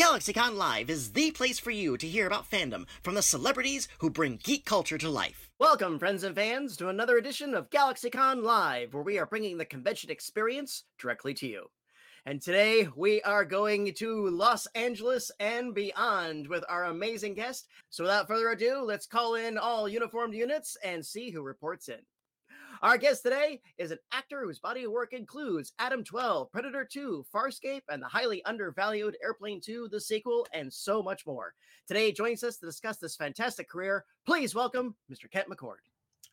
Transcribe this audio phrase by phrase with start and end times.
[0.00, 4.10] GalaxyCon Live is the place for you to hear about fandom from the celebrities who
[4.10, 5.52] bring geek culture to life.
[5.60, 9.64] Welcome, friends and fans, to another edition of GalaxyCon Live, where we are bringing the
[9.64, 11.66] convention experience directly to you.
[12.26, 17.68] And today we are going to Los Angeles and beyond with our amazing guest.
[17.90, 22.00] So without further ado, let's call in all uniformed units and see who reports in.
[22.84, 27.24] Our guest today is an actor whose body of work includes Adam 12, Predator 2,
[27.34, 31.54] Farscape, and the highly undervalued Airplane 2, the sequel, and so much more.
[31.88, 34.04] Today joins us to discuss this fantastic career.
[34.26, 35.30] Please welcome Mr.
[35.30, 35.78] Kent McCord.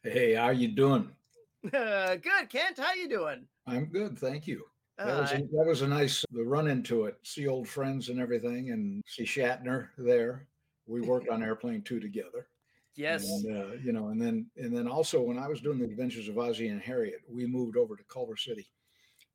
[0.03, 1.09] Hey, how are you doing?
[1.71, 2.77] good, Kent.
[2.77, 3.45] How you doing?
[3.65, 4.65] I'm good, thank you.
[4.97, 7.15] That was, uh, a, that was a nice the run into it.
[7.23, 10.47] See old friends and everything, and see Shatner there.
[10.85, 12.47] We worked on Airplane Two together.
[12.95, 13.23] Yes.
[13.29, 16.27] And, uh, you know, and then and then also when I was doing the Adventures
[16.27, 18.67] of Ozzie and Harriet, we moved over to Culver City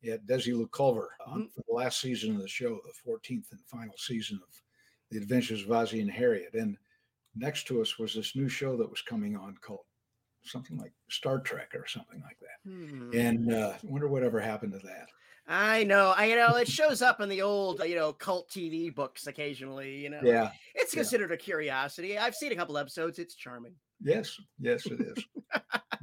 [0.04, 1.50] at Desi Desilu Culver Mhm.
[1.52, 4.62] for the last season of the show, the 14th and final season of
[5.10, 6.54] the Adventures of Ozzie and Harriet.
[6.54, 6.76] And
[7.34, 9.86] next to us was this new show that was coming on called
[10.44, 12.70] something like Star Trek or something like that.
[12.70, 13.10] Hmm.
[13.14, 15.08] And uh, I wonder whatever happened to that.
[15.48, 18.92] I know, I you know it shows up in the old, you know, cult TV
[18.92, 19.96] books occasionally.
[19.96, 20.50] You know, Yeah.
[20.74, 21.00] it's yeah.
[21.00, 22.18] considered a curiosity.
[22.18, 23.18] I've seen a couple episodes.
[23.18, 23.74] It's charming.
[24.02, 24.36] Yes.
[24.58, 25.24] Yes, it is.
[25.54, 25.60] uh,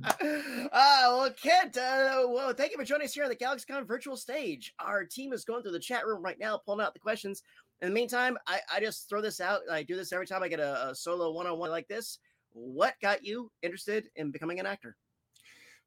[0.71, 4.73] well, Kent, uh, well, thank you for joining us here on the GalaxyCon virtual stage.
[4.79, 7.43] Our team is going through the chat room right now, pulling out the questions.
[7.81, 9.59] In the meantime, I, I just throw this out.
[9.69, 12.17] I do this every time I get a, a solo one on one like this.
[12.53, 14.95] What got you interested in becoming an actor?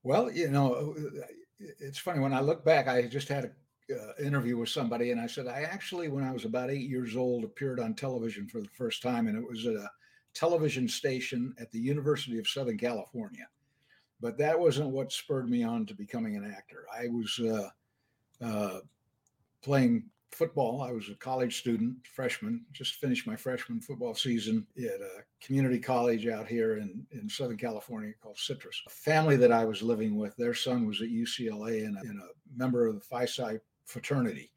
[0.03, 0.95] Well, you know,
[1.59, 2.89] it's funny when I look back.
[2.89, 6.33] I just had an uh, interview with somebody, and I said I actually, when I
[6.33, 9.67] was about eight years old, appeared on television for the first time, and it was
[9.67, 9.91] at a
[10.35, 13.47] television station at the University of Southern California.
[14.21, 16.85] But that wasn't what spurred me on to becoming an actor.
[16.95, 17.69] I was uh,
[18.45, 18.81] uh,
[19.63, 20.05] playing
[20.37, 20.83] football.
[20.83, 25.79] I was a college student, freshman, just finished my freshman football season at a community
[25.79, 28.83] college out here in, in Southern California called Citrus.
[28.87, 32.21] A family that I was living with, their son was at UCLA and a, and
[32.21, 34.51] a member of the Phi Psi fraternity,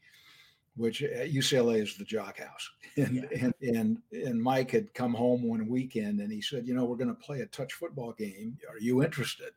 [0.76, 2.70] which at UCLA is the jock house.
[2.98, 3.38] And, Yeah.
[3.46, 6.98] and, and, and Mike had come home one weekend and he said, You know, we're
[6.98, 8.58] going to play a touch football game.
[8.70, 9.52] Are you interested?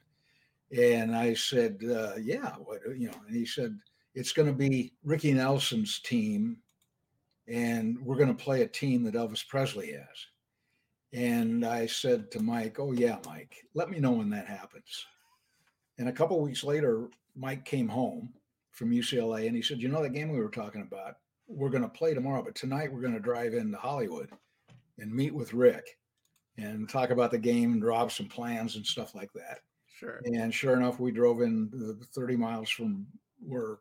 [0.76, 2.50] And I said, uh, Yeah.
[2.64, 3.76] What, you know, and he said,
[4.14, 6.58] it's going to be Ricky Nelson's team,
[7.48, 10.26] and we're going to play a team that Elvis Presley has.
[11.12, 15.06] And I said to Mike, "Oh yeah, Mike, let me know when that happens."
[15.98, 18.32] And a couple weeks later, Mike came home
[18.70, 21.16] from UCLA, and he said, "You know that game we were talking about?
[21.46, 24.30] We're going to play tomorrow, but tonight we're going to drive into Hollywood
[24.98, 25.98] and meet with Rick
[26.56, 30.20] and talk about the game and draw up some plans and stuff like that." Sure.
[30.24, 33.06] And sure enough, we drove in 30 miles from
[33.38, 33.78] where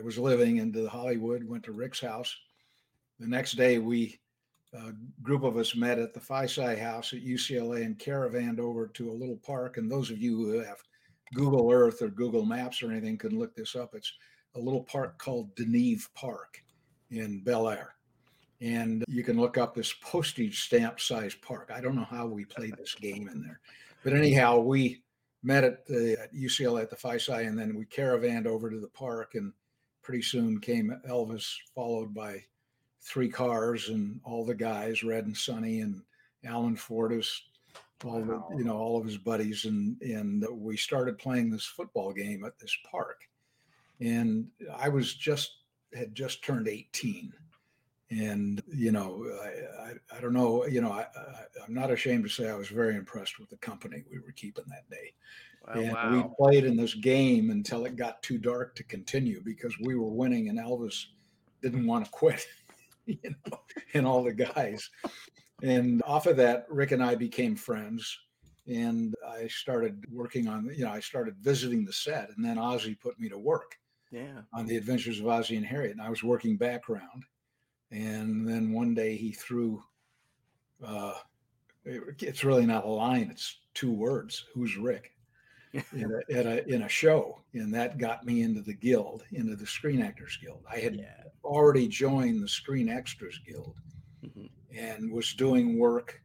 [0.00, 2.34] I was living into Hollywood, went to Rick's house.
[3.18, 4.18] The next day, we,
[4.72, 8.86] a group of us met at the Phi Psi house at UCLA and caravanned over
[8.86, 9.76] to a little park.
[9.76, 10.78] And those of you who have
[11.34, 13.94] Google Earth or Google Maps or anything can look this up.
[13.94, 14.12] It's
[14.54, 16.62] a little park called Deneve Park
[17.10, 17.94] in Bel Air.
[18.62, 21.70] And you can look up this postage stamp size park.
[21.74, 23.60] I don't know how we played this game in there.
[24.02, 25.02] But anyhow, we
[25.42, 28.78] met at the at UCLA at the Phi Psi, and then we caravanned over to
[28.78, 29.52] the park, and
[30.02, 32.44] pretty soon came Elvis, followed by
[33.02, 36.02] three cars and all the guys, Red and Sonny and
[36.44, 37.28] Alan Fortas,
[38.04, 38.48] all Wow.
[38.50, 42.44] the you know all of his buddies, and and we started playing this football game
[42.44, 43.28] at this park,
[44.00, 45.58] and I was just
[45.94, 47.32] had just turned eighteen.
[48.10, 50.66] And you know, I, I, I don't know.
[50.66, 53.56] You know, I, I, I'm not ashamed to say I was very impressed with the
[53.58, 55.12] company we were keeping that day
[55.66, 55.74] Wow.
[55.74, 56.10] and wow.
[56.12, 60.08] we played in this game until it got too dark to continue because we were
[60.08, 61.06] winning and Elvis
[61.62, 62.46] didn't want to quit,
[63.06, 63.60] you know,
[63.94, 64.88] and all the guys.
[65.62, 68.18] And off of that, Rick and I became friends.
[68.66, 72.30] And I started working on, you know, I started visiting the set.
[72.36, 73.76] And then Ozzie put me to work
[74.10, 74.42] yeah.
[74.54, 75.92] on the adventures of Ozzie and Harriet.
[75.92, 77.24] And I was working background.
[77.90, 79.82] And then one day he threw,
[80.82, 81.14] uh,
[81.84, 84.46] it- it's really not a line, it's two words.
[84.52, 85.12] Who's Rick?
[85.92, 89.54] in a, at a in a show, and that got me into the guild, into
[89.54, 90.64] the Screen Actors Guild.
[90.68, 91.22] I had Yeah.
[91.44, 93.76] already joined the Screen Extras Guild
[94.24, 94.50] Mhm.
[94.74, 96.20] and was doing work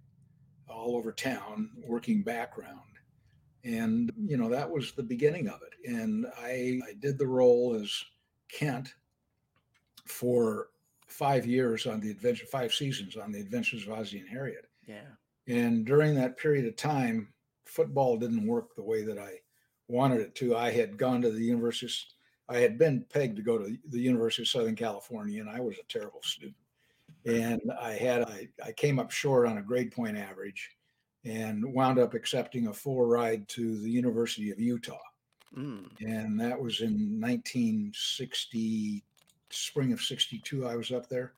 [0.68, 2.98] all over town, working background,
[3.64, 5.74] and you know that was the beginning of it.
[5.88, 8.04] And I I did the role as
[8.50, 8.96] Kent
[10.06, 10.72] for
[11.08, 14.68] five years on the adventure, five seasons on the Adventures of Ozzie and Harriet.
[14.88, 15.08] Yeah.
[15.48, 17.30] And during that period of time,
[17.66, 19.40] football didn't work the way that I
[19.88, 20.56] wanted it to.
[20.56, 22.04] I had gone to the university,
[22.50, 25.78] I had been pegged to go to the University of Southern California, and I was
[25.78, 26.56] a terrible student.
[27.26, 30.72] and I had I, I came up short on a grade point average,
[31.24, 34.98] and wound up accepting a full ride to the University of Utah,
[35.58, 35.88] mm.
[36.02, 39.04] and that was in 1960
[39.50, 41.34] spring of 62 i was up there.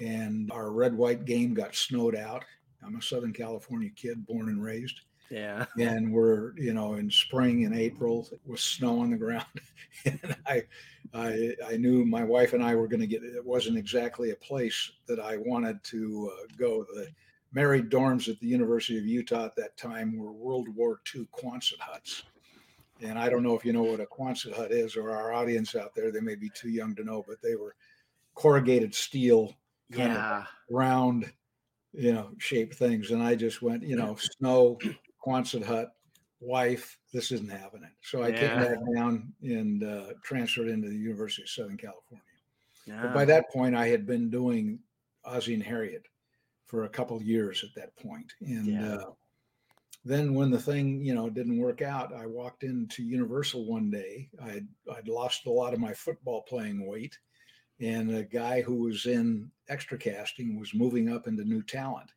[0.00, 2.44] And our red white game got snowed out.
[2.84, 5.00] I'm a southern california kid born and raised.
[5.30, 5.66] Yeah.
[5.78, 9.46] And we're you know in spring and april with snow on the ground.
[10.04, 10.62] And i
[11.14, 14.36] i i knew my wife and i were going to get it wasn't exactly a
[14.36, 16.84] place that i wanted to uh, go.
[16.94, 17.08] The
[17.52, 21.80] married dorms at the university of utah at that time were world war ii quonset
[21.80, 22.24] huts
[23.02, 25.74] and I don't know if you know what a Quonset hut is, or our audience
[25.74, 27.74] out there, they may be too young to know, but they were
[28.34, 29.54] corrugated steel,
[29.92, 30.40] kind yeah.
[30.40, 31.30] of round,
[31.92, 33.10] you know, shaped things.
[33.10, 34.78] And I just went, you know, snow,
[35.24, 35.90] Quonset hut,
[36.40, 37.90] wife, this isn't happening.
[38.02, 38.40] So I yeah.
[38.40, 42.24] came back down and uh, transferred into the University of Southern California.
[42.86, 43.02] Yeah.
[43.02, 44.78] But by that point, I had been doing
[45.24, 46.06] Ozzie and Harriet
[46.66, 48.66] for a couple years at that point, and.
[48.66, 48.94] Yeah.
[48.94, 49.10] Uh,
[50.04, 54.28] then when the thing you know didn't work out i walked into universal one day.
[54.42, 54.66] I'd
[54.96, 57.18] i'd lost a lot of my football playing weight
[57.80, 62.10] and a guy who was in extra casting was moving up into new talent.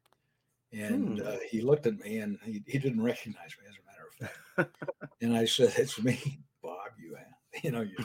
[0.74, 1.28] And hmm.
[1.28, 4.68] uh, he looked at me and he, he didn't recognize me as a matter of
[4.68, 4.78] fact.
[5.22, 7.96] And i said it's me bob you have you know you,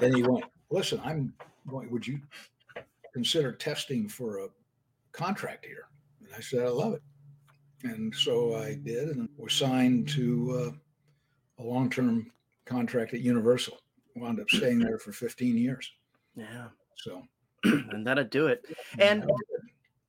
[0.00, 1.32] and he went listen i'm
[1.66, 2.20] going would you
[3.12, 4.48] consider testing for a
[5.12, 5.88] contract here?
[6.20, 7.02] And i said i love it
[7.82, 10.74] and so I did and was signed to
[11.58, 12.30] uh, a long term
[12.66, 13.78] contract at Universal.
[14.16, 15.90] Wound up staying there for 15 years.
[16.34, 16.68] Yeah.
[16.96, 17.22] So,
[17.64, 18.64] and that'll do it.
[18.98, 19.24] And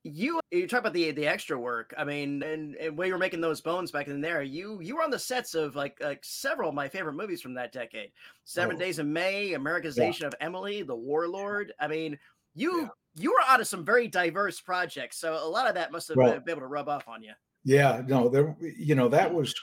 [0.04, 1.94] you you talk about the the extra work.
[1.98, 4.96] I mean, and, and when you were making those bones back in there, you you
[4.96, 8.12] were on the sets of like like several of my favorite movies from that decade.
[8.44, 8.80] Seven oh.
[8.80, 10.28] Days in May, Americanization yeah.
[10.28, 11.74] of Emily, The Warlord.
[11.80, 12.18] I mean,
[12.56, 12.88] you yeah.
[13.16, 16.18] you were out of some very diverse projects, so a lot of that must have
[16.18, 17.34] been able to rub off on you.
[17.64, 19.54] Yeah, no, there, you know, that was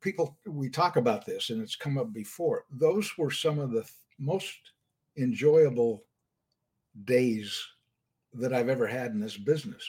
[0.00, 2.64] people, we talk about this and it's come up before.
[2.70, 3.84] Those were some of the
[4.18, 4.58] most
[5.16, 6.04] enjoyable
[7.04, 7.58] days
[8.34, 9.88] that I've ever had in this business.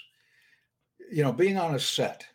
[1.12, 2.26] You know, being on a set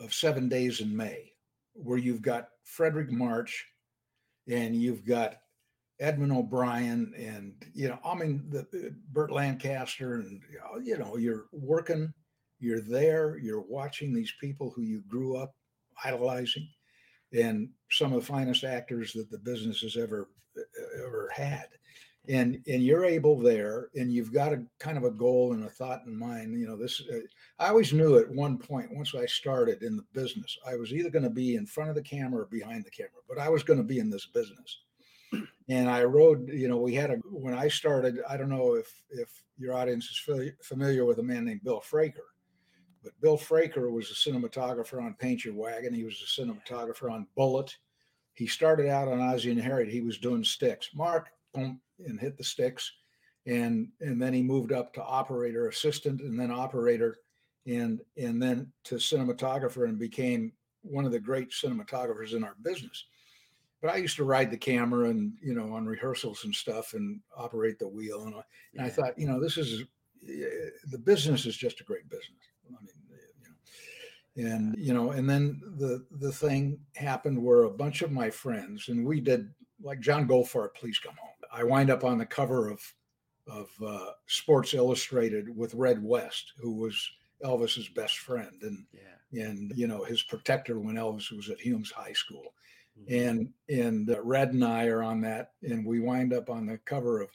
[0.00, 1.32] of seven days in May,
[1.72, 3.66] where you've got Fredric March
[4.48, 5.36] and you've got
[5.98, 10.40] Edmund O'Brien and, you know, I mean, the, Burt Lancaster and,
[10.84, 12.12] you know, you're working
[12.58, 15.54] you're there, you're watching these people who you grew up
[16.04, 16.68] idolizing
[17.32, 20.28] and some of the finest actors that the business has ever
[21.04, 21.66] ever had.
[22.28, 25.68] And and you're able there and you've got a kind of a goal and a
[25.68, 27.20] thought in mind you know this uh,
[27.60, 31.08] i always knew at one point once i started in the business i was either
[31.08, 33.62] going to be in front of the camera or behind the camera but i was
[33.62, 34.80] going to be in this business.
[35.68, 38.92] And i rode you know we had a when i started i don't know if
[39.10, 42.26] if your audience is familiar with a man named bill fraker
[43.06, 45.94] but Bill Fraker was a cinematographer on Paint Your Wagon.
[45.94, 47.76] He was a cinematographer on Bullitt.
[48.34, 49.92] He started out on Ozzie and Harriet.
[49.92, 50.90] He was doing sticks.
[50.92, 52.92] Mark, boom, and hit the sticks.
[53.46, 57.18] And and then he moved up to operator assistant and then operator
[57.64, 60.52] and and then to cinematographer and became
[60.82, 63.06] one of the great cinematographers in our business.
[63.80, 67.20] But I used to ride the camera and you know on rehearsals and stuff and
[67.36, 68.34] operate the wheel and,
[68.74, 69.84] and I thought you know this is
[70.28, 72.48] eh, the business is just a great business.
[72.66, 72.95] I mean,
[74.36, 78.88] and you know and then the the thing happened where a bunch of my friends
[78.88, 79.48] and we did
[79.82, 82.80] like john goldfarb please come home i wind up on the cover of
[83.48, 87.10] of uh, sports illustrated with red west who was
[87.44, 89.44] elvis's best friend and yeah.
[89.44, 92.54] and you know his protector when elvis was at humes high school
[92.98, 93.28] mm-hmm.
[93.28, 96.78] and and uh, red and i are on that and we wind up on the
[96.78, 97.30] cover of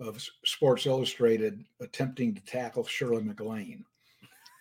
[0.00, 3.84] of sports illustrated attempting to tackle shirley maclaine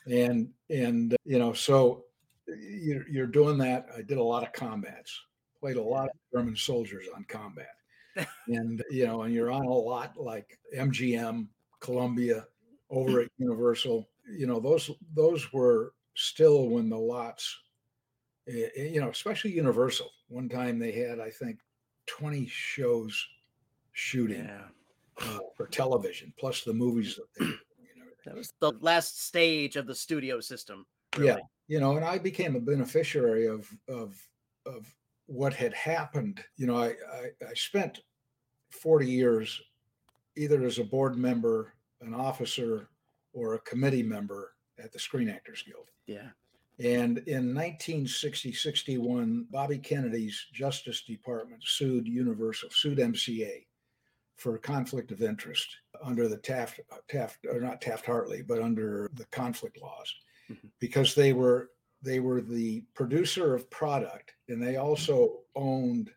[0.09, 2.05] and and you know so
[2.47, 5.19] you're, you're doing that i did a lot of combats
[5.59, 7.69] played a lot of german soldiers on combat.
[8.47, 11.47] And you know and you're on a lot like mgm
[11.79, 12.47] columbia
[12.89, 14.09] over at universal.
[14.29, 17.55] You know those those were still when the lots
[18.47, 20.09] eh, eh, you know especially universal.
[20.29, 21.59] One time they had i think
[22.07, 23.27] 20 shows
[23.93, 24.65] shooting yeah.
[25.19, 27.51] uh, for television plus the movies that they
[28.27, 30.85] that was the last stage of the studio system.
[31.15, 31.29] Really.
[31.29, 34.21] Yeah, you know, and I became a beneficiary of of
[34.65, 34.93] of
[35.27, 36.43] what had happened.
[36.57, 38.01] You know, I, I, I spent
[38.69, 39.61] forty years
[40.35, 42.89] either as a board member, an officer,
[43.33, 45.87] or a committee member at the Screen Actors Guild.
[46.05, 46.29] Yeah.
[46.79, 53.65] And in 1960 61, Bobby Kennedy's Justice Department sued Universal, sued MCA
[54.35, 55.67] for conflict of interest.
[56.03, 60.13] Under the Taft Taft or not Taft Hartley, but under the conflict laws,
[60.49, 60.69] Mhm.
[60.79, 61.71] because they were
[62.03, 66.11] they were the producer of product and they also owned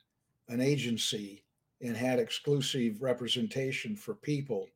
[0.49, 1.43] an agency
[1.81, 4.69] and had exclusive representation for people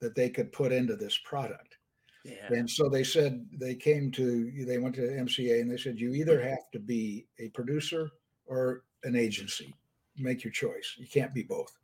[0.00, 1.76] that they could put into this product.
[2.24, 2.50] Yeah.
[2.52, 6.14] And so they said they came to they went to MCA and they said you
[6.14, 8.10] either have to be a producer
[8.46, 9.74] or an agency.
[10.16, 10.96] Make your choice.
[10.98, 11.76] You can't be both.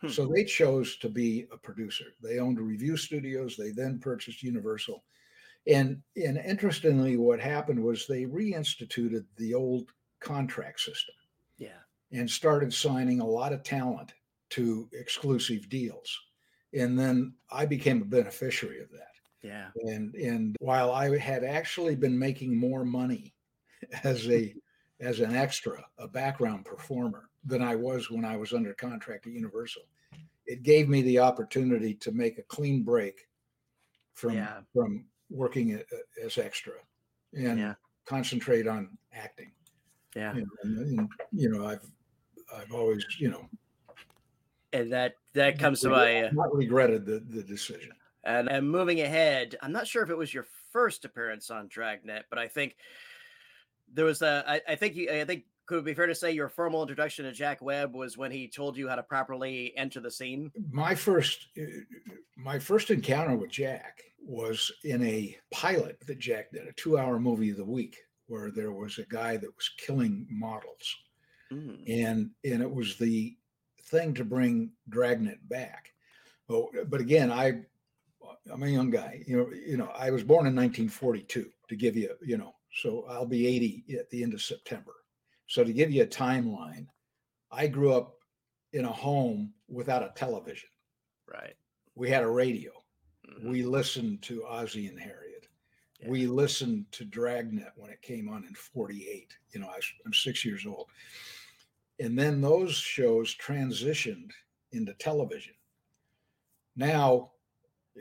[0.00, 0.08] Hmm.
[0.08, 2.06] So they chose to be a producer.
[2.22, 3.56] They owned Revue studios.
[3.56, 5.04] They then purchased Universal.
[5.66, 11.14] And and interestingly, what happened was they reinstituted the old contract system
[11.58, 11.80] Yeah.
[12.12, 14.14] and started signing a lot of talent
[14.50, 16.08] to exclusive deals.
[16.72, 19.12] And then I became a beneficiary of that
[19.42, 19.70] Yeah.
[19.84, 23.34] and and while I had actually been making more money
[24.04, 24.54] as a
[25.00, 29.32] as an extra, a background performer than I was when I was under contract at
[29.32, 29.82] Universal,
[30.46, 33.28] it gave me the opportunity to make a clean break
[34.14, 34.60] from Yeah.
[34.72, 35.82] from working
[36.22, 36.74] as extra
[37.32, 37.74] and Yeah.
[38.04, 39.52] concentrate on acting.
[40.14, 40.32] Yeah.
[40.32, 41.84] Know, and, and, you know, I've
[42.54, 43.48] I've always you know
[44.72, 47.90] And that that comes to my uh, not regretted the the decision.
[48.24, 49.56] and and moving ahead.
[49.62, 52.76] I'm not sure if it was your first appearance on Dragnet, but I think
[53.88, 54.44] there was a.
[54.46, 55.10] I, I think you.
[55.10, 58.16] I think could it be fair to say your formal introduction to Jack Webb was
[58.16, 60.50] when he told you how to properly enter the scene.
[60.70, 61.62] my first uh,
[62.36, 67.50] my first encounter with Jack was in a pilot that Jack did, a two-hour movie
[67.50, 67.96] of the week,
[68.26, 70.96] where there was a guy that was killing models,
[71.52, 71.84] Mm.
[71.88, 73.36] and and it was the
[73.82, 75.92] thing to bring Dragnet back.
[76.48, 77.60] Oh, but again, I
[78.52, 79.22] I'm a young guy.
[79.28, 81.48] You know, you know, I was born in 1942.
[81.68, 84.92] To give you, you know, so I'll be 80 at the end of September.
[85.46, 86.86] So to give you a timeline,
[87.50, 88.18] I grew up
[88.72, 90.68] in a home without a television
[91.26, 91.56] Right.
[91.94, 92.72] we had a radio.
[93.26, 93.44] Mhm.
[93.50, 95.48] We listened to Ozzie and Harriet.
[96.00, 96.08] Yeah.
[96.08, 99.36] We listened to Dragnet when it came on in 48.
[99.52, 100.90] You know, I I'm six years old.
[101.98, 104.32] And then those shows transitioned
[104.72, 105.54] into television.
[106.74, 107.32] Now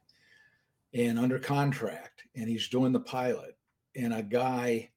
[0.94, 3.56] and under contract, and he's doing the pilot.
[3.96, 4.90] And a guy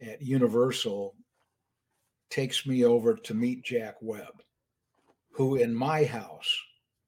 [0.00, 1.14] at Universal
[2.30, 4.42] takes me over to meet Jack Webb,
[5.30, 6.56] who in my house,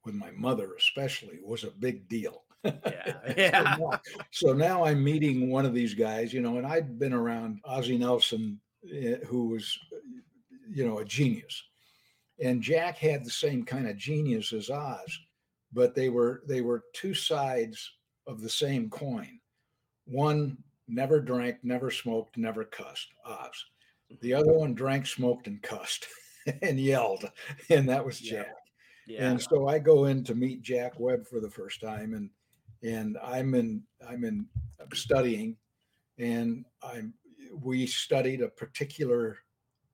[0.04, 2.42] with my mother especially, was a big deal.
[2.64, 3.14] Yeah.
[3.36, 7.12] so, now, so now I'm meeting one of these guys, you know, and I'd been
[7.12, 8.60] around Ozzie Nelson,
[8.92, 9.78] eh, who was,
[10.70, 11.62] you know, a genius.
[12.42, 15.18] And Jack had the same kind of genius as Oz,
[15.72, 17.92] but they were they were two sides
[18.26, 19.40] of the same coin.
[20.04, 20.58] One
[20.88, 23.64] never drank, never smoked, never cussed, Oz.
[24.20, 26.06] The other one drank, smoked, and cussed
[26.62, 27.30] and yelled,
[27.70, 28.54] and that was Jack.
[29.06, 29.30] Yeah.
[29.30, 32.30] And so I go in to meet Jack Webb for the first time, and
[32.82, 34.46] and I'm in I'm in
[34.92, 35.56] studying,
[36.18, 37.14] and I'm
[37.54, 39.38] we studied a particular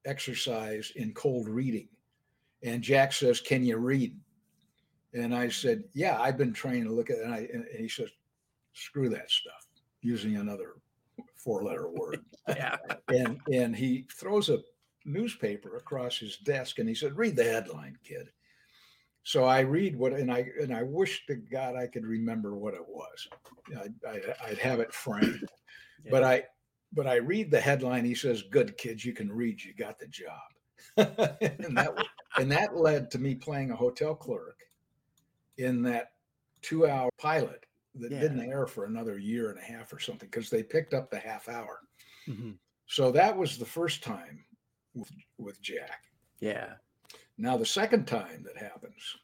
[0.04, 1.88] exercise in cold reading,
[2.62, 4.18] and Jack says, "Can you read?"
[5.14, 7.24] And I said, "Yeah, I've been trained to look at." It.
[7.24, 8.10] And I and he says,
[8.72, 9.66] "Screw that stuff,"
[10.00, 10.76] using another
[11.36, 12.76] four-letter word yeah.
[13.08, 14.58] and and he throws a
[15.04, 18.28] newspaper across his desk and he said read the headline kid
[19.24, 22.74] so i read what and i and i wish to god i could remember what
[22.74, 23.28] it was
[24.08, 25.48] I'd, I'd have it framed
[26.10, 26.44] but i
[26.92, 30.06] but i read the headline he says good kids you can read you got the
[30.06, 30.40] job
[30.96, 31.92] and that
[32.38, 34.58] and that led to me playing a hotel clerk
[35.58, 36.12] in that
[36.60, 38.20] two hour pilot that Yeah.
[38.20, 41.18] didn't air for another year and a half or something because they picked up the
[41.18, 41.80] half hour
[42.28, 42.56] Mhm.
[42.86, 44.44] so that was the first time
[44.94, 46.04] with, with Jack.
[46.40, 46.74] Yeah.
[47.38, 49.16] Now the second time that happens,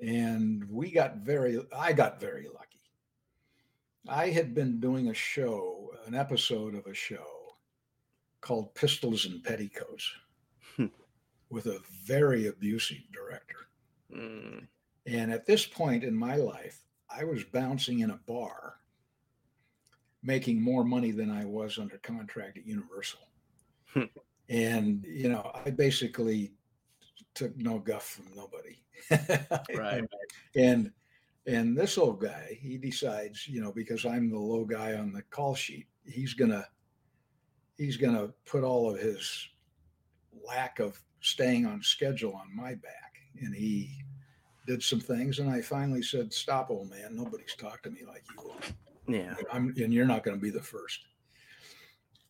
[0.00, 2.69] and we got very, I got very lucky.
[4.08, 7.56] I had been doing a show, an episode of a show
[8.40, 10.10] called Pistols and Petticoats
[10.76, 10.86] Hmm.
[11.50, 13.68] with a very abusive director.
[14.10, 14.66] Mm.
[15.06, 18.76] And at this point in my life, I was bouncing in a bar,
[20.22, 23.20] making more money than I was under contract at Universal.
[23.92, 24.04] Hmm.
[24.48, 26.52] and, you know, I basically
[27.34, 28.76] took no guff from nobody.
[29.76, 30.04] Right.
[30.56, 30.92] And
[31.50, 35.22] and this old guy, he decides, you know, because I'm the low guy on the
[35.22, 36.66] call sheet, he's gonna
[37.76, 39.48] he's gonna put all of his
[40.46, 43.16] lack of staying on schedule on my back.
[43.40, 43.90] And he
[44.66, 47.16] did some things, and I finally said, "Stop, old man.
[47.16, 48.60] Nobody's talked to me like you will.
[49.08, 49.34] Yeah.
[49.52, 51.00] I'm, and you're not going to be the first.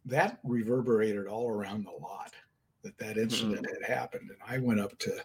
[0.06, 2.32] that reverberated all around the lot
[2.82, 3.82] that that incident mm-hmm.
[3.82, 4.30] had happened.
[4.30, 5.22] And I went up to,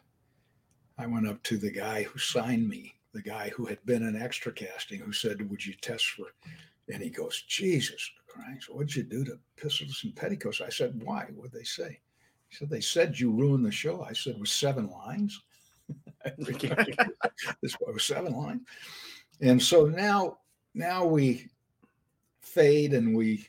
[0.98, 4.22] I went up to the guy who signed me, the guy who had been in
[4.22, 6.34] extra casting, who said, "Would you test for?"
[6.92, 11.26] And he goes, "Jesus Christ, what'd you do to pistols and petticoats?" I said, "Why?
[11.34, 12.02] What'd they say?"
[12.50, 15.42] He said, "They said you ruined the show." I said, "With seven lines."
[16.38, 18.62] this was seven lines,
[19.40, 20.40] and so now,
[20.74, 21.48] now we
[22.42, 23.48] fade and we.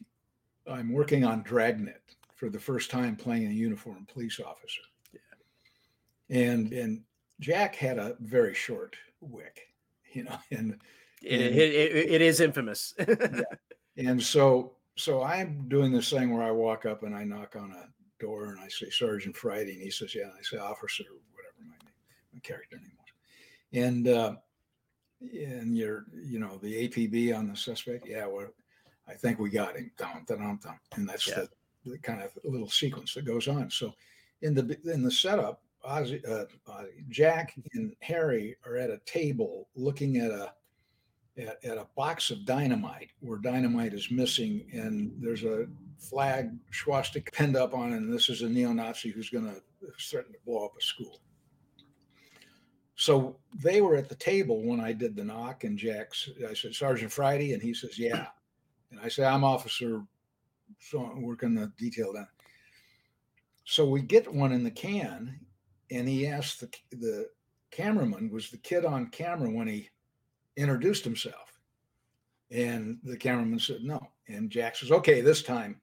[0.69, 2.03] I'm working on Dragnet
[2.35, 4.83] for the first time playing a uniformed police officer.
[5.13, 6.39] Yeah.
[6.39, 7.03] And and
[7.41, 9.61] Jack had a very short wick,
[10.13, 10.79] you know, and
[11.23, 12.95] it, and, it, it, it is infamous.
[13.09, 13.43] yeah.
[13.97, 17.73] And so so I'm doing this thing where I walk up and I knock on
[17.73, 17.89] a
[18.23, 21.55] door and I say Sergeant Friday and he says yeah and I say Officer whatever
[21.61, 21.95] my name
[22.33, 24.37] my character name was and uh,
[25.21, 28.49] and you're you know the APB on the suspect yeah well
[29.09, 31.35] I think we got him dum, dum, dum, and that's yeah.
[31.35, 31.49] the
[31.87, 33.71] the kind of little sequence that goes on.
[33.71, 33.95] So
[34.43, 39.69] in the in the setup, Ozzie, uh, uh, Jack and Harry are at a table
[39.75, 40.53] looking at a
[41.39, 45.67] at, at, a box of dynamite where dynamite is missing, and there's a
[45.99, 49.61] flag swastika pinned up on it, and this is a neo-Nazi who's going to
[50.01, 51.21] threaten to blow up a school.
[52.95, 56.31] So they were at the table when I did the knock, and Jack's.
[56.49, 58.29] I said, Sergeant Friday, and he says, "Yeah,"
[58.91, 60.03] and I said, "I'm Officer
[60.81, 62.29] so working the detail down.
[63.65, 65.39] So we get one in the can,
[65.91, 67.29] and he asked the the
[67.71, 69.91] cameraman, was the kid on camera when he
[70.57, 71.61] introduced himself?
[72.51, 74.09] And the cameraman said no.
[74.29, 75.81] And Jack says, okay, this time,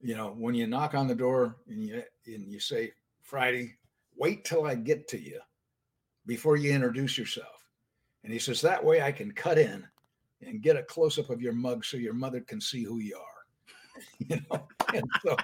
[0.00, 2.92] you know, when you knock on the door and you and you say,
[3.22, 3.76] Friday,
[4.16, 5.40] wait till I get to you
[6.26, 7.68] before you introduce yourself.
[8.24, 9.86] And he says, that way I can cut in
[10.42, 13.16] and get a close up of your mug so your mother can see who you
[13.16, 14.02] are.
[14.18, 15.36] you know, and so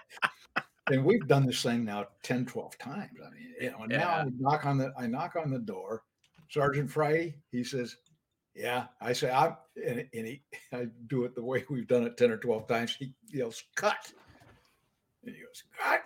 [0.91, 3.19] and we've done this thing now 10, 12 times.
[3.25, 3.99] I mean, you know, and yeah.
[3.99, 6.03] now I knock on the I knock on the door.
[6.51, 7.97] Sergeant Friday, he says,
[8.55, 8.87] Yeah.
[9.01, 9.55] I say, I
[9.87, 12.97] and, and he I do it the way we've done it 10 or 12 times.
[12.99, 14.13] He yells, cut.
[15.25, 16.01] And he goes, God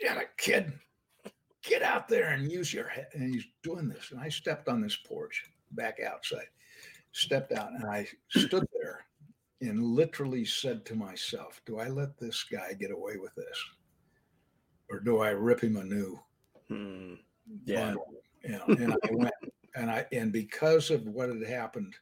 [0.00, 0.72] damn it, kid.
[1.62, 3.08] Get out there and use your head.
[3.14, 4.10] And he's doing this.
[4.12, 6.46] And I stepped on this porch back outside,
[7.12, 9.04] stepped out, and I stood there
[9.60, 13.64] and literally said to myself, do I let this guy get away with this?
[14.90, 16.18] Or do I rip him a new
[16.68, 17.14] hmm.
[17.64, 17.94] yeah.
[18.44, 19.34] You know, and I went
[19.76, 21.94] and I and because of what had happened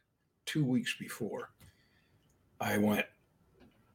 [0.45, 1.49] two weeks before,
[2.59, 3.05] I went,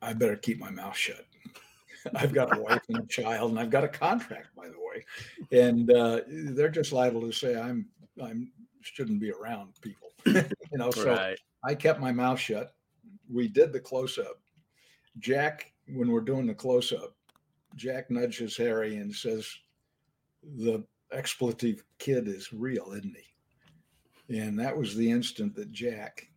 [0.00, 1.24] I better keep my mouth shut.
[2.14, 5.04] I've got a wife and a child, and I've got a contract, by the way,
[5.52, 7.86] and uh, they're just liable to say I'm
[8.22, 10.90] I'm shouldn't be around people, you know.
[10.90, 11.38] So right.
[11.64, 12.74] I kept my mouth shut,
[13.32, 14.40] we did the close up.
[15.18, 17.14] Jack, when we're doing the close up,
[17.76, 19.48] Jack nudges Harry and says,
[20.42, 26.30] "The expletive kid is real, isn't he?" And that was the instant that Jack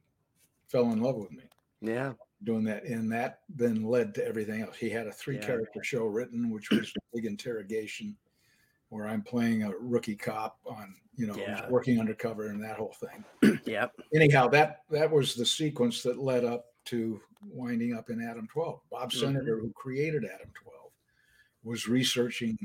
[0.68, 1.44] fell in love with me.
[1.82, 4.76] Yeah, doing that, and that then led to everything else.
[4.76, 5.46] He had a three yeah.
[5.46, 8.16] character show written, which was Big Interrogation,
[8.90, 11.68] where I'm playing a rookie cop on you know yeah.
[11.70, 13.60] working undercover and that whole thing.
[13.66, 13.92] yep.
[14.14, 18.80] Anyhow, that that was the sequence that led up to winding up in Adam 12.
[18.90, 19.38] Bob mm-hmm.
[19.38, 20.85] Cinader, who created Adam 12,
[21.66, 22.58] was researching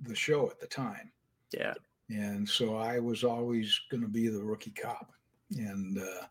[0.00, 1.12] the show at the time.
[1.52, 1.74] Yeah.
[2.08, 5.12] And so I was always going to be the rookie cop.
[5.56, 6.26] And, uh,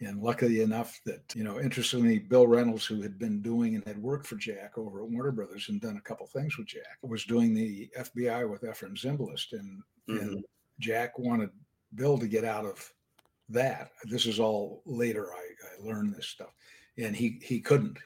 [0.00, 4.02] and luckily enough that, you know, interestingly, Bill Reynolds, who had been doing and had
[4.02, 7.24] worked for Jack over at Warner Brothers and done a couple things with Jack, was
[7.24, 9.52] doing the FBI with Efrem Zimbalist.
[9.52, 10.18] And, mm-hmm.
[10.18, 10.44] and
[10.80, 11.50] Jack wanted
[11.94, 12.92] Bill to get out of
[13.48, 13.90] that.
[14.04, 15.32] This is all later.
[15.32, 16.54] I, I learned this stuff,
[16.98, 17.98] and he he couldn't.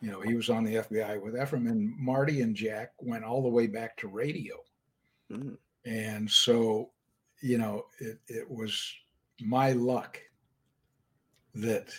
[0.00, 3.42] You know, he was on the FBI with Efrem, and Marty and Jack went all
[3.42, 4.56] the way back to radio,
[5.30, 5.56] mm.
[5.84, 6.90] and so
[7.42, 8.94] you know it it was
[9.40, 10.18] my luck
[11.54, 11.92] that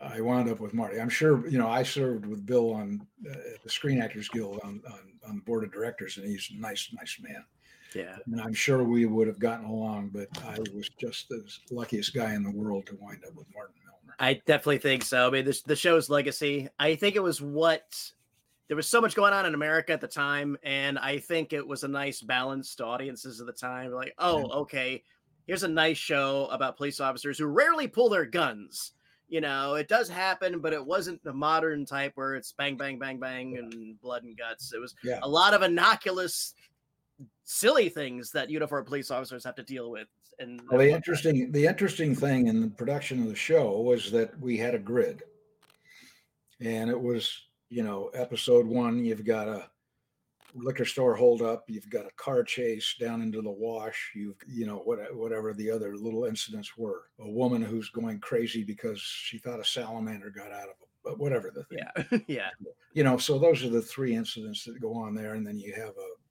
[0.00, 1.00] I wound up with Marty.
[1.00, 4.80] I'm sure you know I served with Bill on uh, the Screen Actors Guild on,
[4.86, 7.44] on on the board of directors, and he's a nice nice man.
[7.94, 8.16] Yeah.
[8.26, 12.34] And I'm sure we would have gotten along, but I was just the luckiest guy
[12.34, 13.76] in the world to wind up with Martin.
[14.18, 15.26] I definitely think so.
[15.26, 18.12] I mean, this, the show's legacy, I think it was what
[18.68, 20.56] there was so much going on in America at the time.
[20.62, 23.92] And I think it was a nice balance to audiences at the time.
[23.92, 25.02] Like, oh, okay,
[25.46, 28.92] here's a nice show about police officers who rarely pull their guns.
[29.28, 32.98] You know, it does happen, but it wasn't the modern type where it's bang, bang,
[32.98, 34.72] bang, bang, and blood and guts.
[34.72, 35.18] It was yeah.
[35.22, 36.54] a lot of innocuous
[37.44, 40.08] silly things that uniformed police officers have to deal with.
[40.38, 44.38] And well, the interesting the interesting thing in the production of the show was that
[44.40, 45.22] we had a grid,
[46.60, 49.68] and it was you know, episode one, you've got a
[50.54, 54.76] liquor store holdup, you've got a car chase down into the wash, you've, you know,
[54.76, 57.08] what, whatever the other little incidents were.
[57.18, 61.50] A woman who's going crazy because she thought a salamander got out of but whatever
[61.50, 61.80] the thing.
[62.12, 62.48] Yeah, yeah.
[62.94, 65.74] You know, so those are the three incidents that go on there, and then you
[65.74, 66.23] have a, a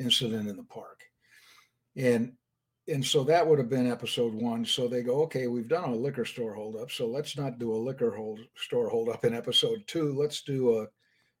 [0.00, 1.02] incident in the park,
[1.96, 2.32] and
[2.88, 4.64] and so that would have been episode one.
[4.64, 7.76] So they go, okay, we've done a liquor store holdup, so let's not do a
[7.76, 10.12] liquor hold store holdup in episode two.
[10.18, 10.86] Let's do a,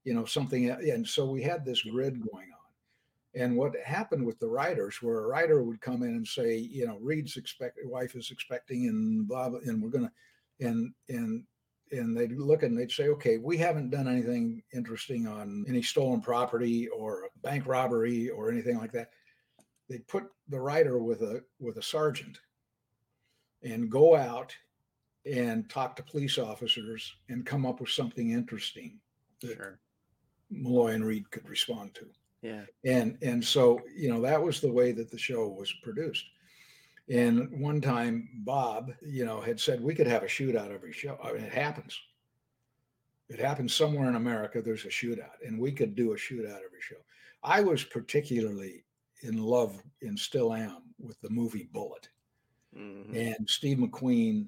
[0.04, 0.70] you know, something.
[0.70, 3.40] And so we had this grid going on.
[3.42, 6.86] And what happened with the writers, where a writer would come in and say, you
[6.86, 10.12] know, Reed's expect wife is expecting, and blah blah, and we're gonna,
[10.60, 11.44] and and
[11.92, 16.20] and they'd look and they'd say, okay, we haven't done anything interesting on any stolen
[16.20, 19.10] property or bank robbery or anything like that.
[19.88, 22.38] They'd put the writer with a with a sergeant
[23.62, 24.54] and go out
[25.26, 28.98] and talk to police officers and come up with something interesting
[29.42, 29.80] that sure.
[30.50, 32.06] Malloy and Reed could respond to.
[32.42, 32.62] Yeah.
[32.84, 36.24] And and so, you know, that was the way that the show was produced.
[37.10, 41.18] And one time, Bob, you know, had said we could have a shootout every show.
[41.22, 41.98] I mean, it happens.
[43.28, 44.62] It happens somewhere in America.
[44.62, 46.96] There's a shootout, and we could do a shootout every show.
[47.42, 48.84] I was particularly
[49.22, 52.08] in love, and still am, with the movie Bullitt,
[52.76, 53.14] mm-hmm.
[53.14, 54.46] and Steve McQueen,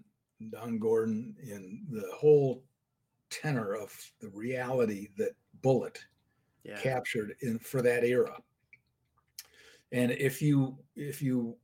[0.50, 2.62] Don Gordon, and the whole
[3.30, 6.04] tenor of the reality that Bullitt
[6.64, 6.78] yeah.
[6.80, 8.36] captured in for that era.
[9.90, 11.56] And if you if you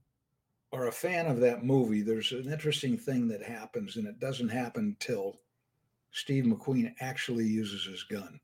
[0.72, 4.50] are a fan of that movie, there's an interesting thing that happens, and it doesn't
[4.50, 5.40] happen till
[6.12, 8.38] Steve McQueen actually uses his gun.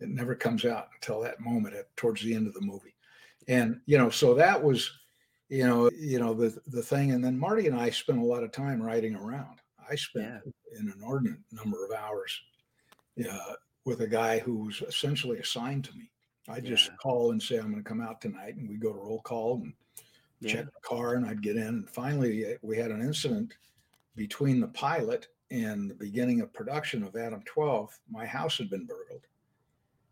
[0.00, 2.94] It never comes out until that moment at towards the end of the movie.
[3.48, 4.90] And you know, so that was,
[5.48, 7.12] you know, you know, the the thing.
[7.12, 9.60] And then Marty and I spent a lot of time riding around.
[9.90, 10.78] I spent yeah.
[10.80, 12.40] an inordinate number of hours
[13.28, 16.10] uh, with a guy who was essentially assigned to me.
[16.48, 16.96] I just yeah.
[16.96, 19.62] call and say I'm going to come out tonight, and we go to roll call
[19.62, 19.72] and
[20.44, 20.52] yeah.
[20.52, 21.62] check the car, and I'd get in.
[21.62, 23.54] And finally, we had an incident
[24.16, 27.98] between the pilot and the beginning of production of Adam 12.
[28.10, 29.26] My house had been burgled,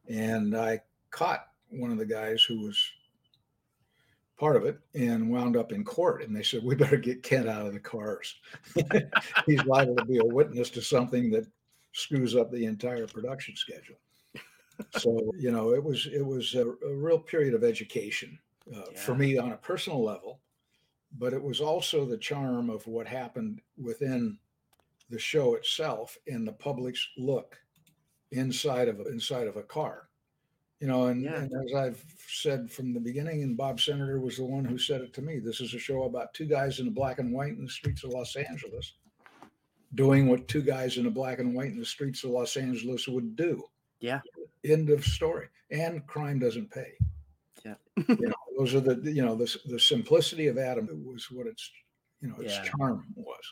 [0.09, 2.79] and I caught one of the guys who was
[4.39, 6.23] part of it and wound up in court.
[6.23, 8.35] And they said, We better get Kent out of the cars.
[9.47, 11.47] He's liable to be a witness to something that
[11.93, 13.97] screws up the entire production schedule.
[14.99, 18.39] So, you know, it was it was a, a real period of education
[18.75, 18.99] uh, yeah.
[18.99, 20.41] for me on a personal level,
[21.19, 24.39] but it was also the charm of what happened within
[25.11, 27.59] the show itself and the public's look
[28.31, 30.09] inside of inside of a car.
[30.81, 31.37] You know, and, yeah.
[31.37, 35.01] and as I've said from the beginning, and Bob Cinader was the one who said
[35.01, 35.39] it to me.
[35.39, 38.03] This is a show about two guys in the black and white in the streets
[38.03, 38.95] of Los Angeles,
[39.95, 43.07] doing what two guys in the black and white in the streets of Los Angeles
[43.07, 43.63] would do.
[44.01, 44.21] Yeah.
[44.65, 45.47] End of story.
[45.71, 46.95] And crime doesn't pay.
[47.65, 47.75] Yeah.
[48.09, 48.17] you
[48.59, 51.71] those are the you know the the simplicity of Adam was what its
[52.21, 52.65] you know its yeah.
[52.65, 53.45] charm was.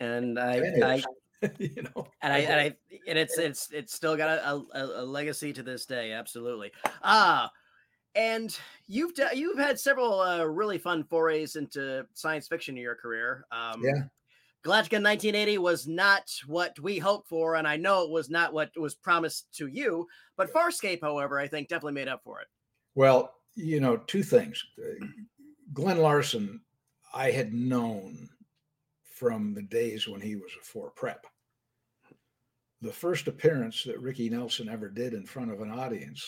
[0.00, 1.02] And I, I
[1.58, 2.76] you know, and I and I
[3.08, 6.12] and it's it's it's still got a, a, a legacy to this day.
[6.12, 6.72] Absolutely.
[7.02, 7.46] Ah.
[7.46, 7.48] Uh,
[8.16, 13.44] and you've you've had several uh, really fun forays into science fiction in your career.
[13.50, 14.04] Um, yeah.
[14.64, 18.70] Galactica 1980 was not what we hoped for, and I know it was not what
[18.78, 20.06] was promised to you.
[20.36, 22.46] But Farscape, however, I think definitely made up for it.
[22.94, 24.64] Well, you know, two things.
[25.72, 26.60] Glen Larson,
[27.12, 28.28] I had known
[29.02, 31.26] from the days when he was a four prep.
[32.82, 36.26] The first appearance that Ricky Nelson ever did in front of an audience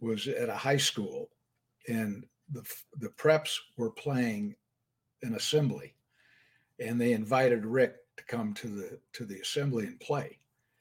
[0.00, 1.30] was at a high school,
[1.88, 2.62] and the
[2.98, 4.54] the preps were playing
[5.22, 5.94] an assembly,
[6.78, 10.38] and they invited Rick to come to the to the assembly and play.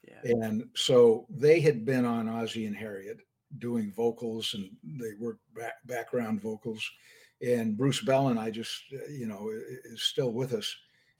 [0.07, 0.19] Yeah.
[0.23, 3.21] And so they had been on Ozzie and Harriet,
[3.59, 6.89] doing vocals and they work back, background vocals.
[7.41, 9.49] And Bruce Belland, I just, uh, you know,
[9.85, 10.73] is still with us.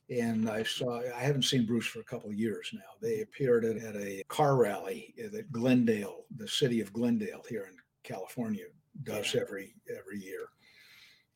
[0.10, 2.80] And I saw, I haven't seen Bruce for a couple of years now.
[3.02, 7.78] They appeared at, at a car rally that Glendale, the city of Glendale here in
[8.04, 8.66] California,
[9.04, 9.42] does yeah.
[9.42, 10.48] every every year,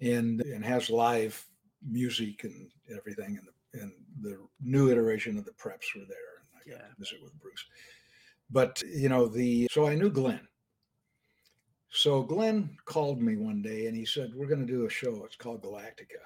[0.01, 1.41] and and has live
[1.87, 3.37] music and everything.
[3.37, 6.89] And the and the new iteration of the Preps were there, and I got yeah.
[6.89, 7.65] to visit with Bruce.
[8.49, 10.47] But you know the so I knew Glen,
[11.95, 15.23] so Glen called me one day and he said, We're going to do a show.
[15.25, 16.21] It's called Galactica.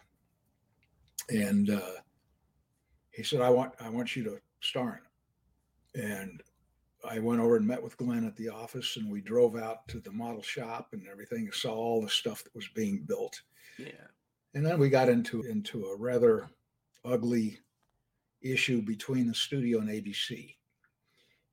[1.30, 2.02] And uh,
[3.12, 5.02] he said, I want, I want you to star
[5.96, 6.12] in it.
[6.12, 6.42] And
[7.08, 10.00] I went over and met with Glen at the office and we drove out to
[10.00, 13.42] the model shop and everything and saw all the stuff that was being built.
[13.78, 14.08] Yeah.
[14.56, 16.50] And then we got into into a rather
[17.06, 17.60] ugly
[18.42, 20.56] issue between the studio and ABC.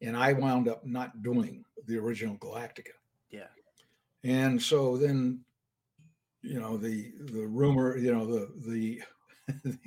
[0.00, 2.94] and I wound up not doing the original Galactica.
[3.30, 3.48] Yeah.
[4.26, 5.40] And so then,
[6.42, 9.02] you know, the the rumor, you know, the the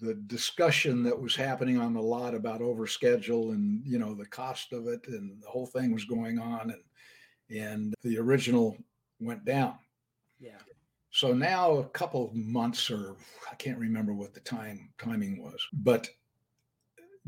[0.00, 4.72] the discussion that was happening on the lot about overschedule and you know the cost
[4.72, 8.78] of it and the whole thing was going on and and the original
[9.20, 9.74] went down.
[10.38, 10.62] Yeah.
[11.10, 13.16] So now a couple months or
[13.50, 16.08] I can't remember what the time timing was, but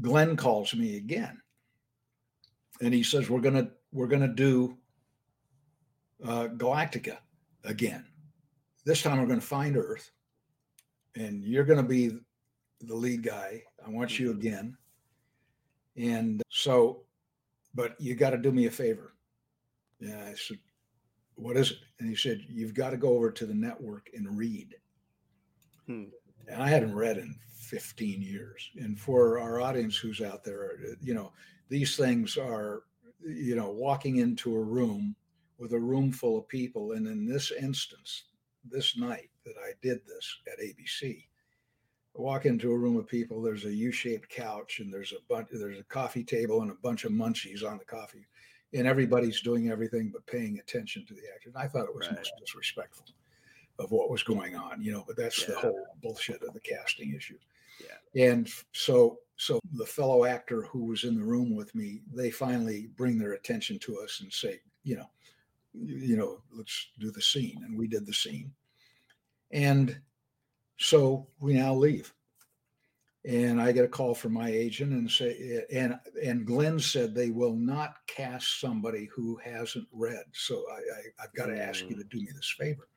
[0.01, 1.39] Glen calls me again
[2.81, 4.79] and he says we're gonna we're gonna do
[6.25, 7.19] uh, Galactica
[7.65, 8.05] again.
[8.85, 10.11] This time we're gonna find Earth,
[11.15, 12.19] and you're gonna be
[12.81, 13.63] the lead guy.
[13.85, 14.41] I want you Mm-hmm.
[14.41, 14.77] again.
[15.97, 17.03] And so,
[17.75, 19.15] but you got to do me a favor.
[20.01, 20.59] Yeah, I said,
[21.35, 21.79] what is it?
[22.01, 24.75] And he said, you've got to go over to the network and read.
[25.87, 26.05] Hmm.
[26.49, 28.71] And I hadn't read in 15 years.
[28.77, 31.33] And for our audience who's out there, you know,
[31.69, 32.85] these things are,
[33.23, 35.15] you know, walking into a room
[35.63, 36.93] with a room full of people.
[36.93, 38.25] And in this instance,
[38.65, 41.25] this night that I did this at ABC,
[42.19, 43.41] I walk into a room of people.
[43.41, 45.49] There's a U-shaped couch, and there's a bunch.
[45.53, 48.27] There's a coffee table and a bunch of munchies on the coffee,
[48.75, 51.53] and everybody's doing everything but paying attention to the action.
[51.55, 52.17] I thought it was Right.
[52.17, 53.07] most disrespectful
[53.79, 55.05] of what was going on, you know.
[55.07, 57.39] But that's the whole bullshit of the casting issue.
[57.81, 58.31] Yeah.
[58.31, 62.89] And so, so the fellow actor who was in the room with me, they finally
[62.97, 65.09] bring their attention to us and say, you know,
[65.75, 68.53] you know, let's do the scene, and we did the scene,
[69.51, 69.99] and
[70.79, 72.13] so we now leave.
[73.25, 77.31] And I get a call from my agent and say, and and Glen said they
[77.31, 80.25] will not cast somebody who hasn't read.
[80.33, 81.99] So I, I I've got to ask you Mm.
[82.01, 82.89] to do me this favor.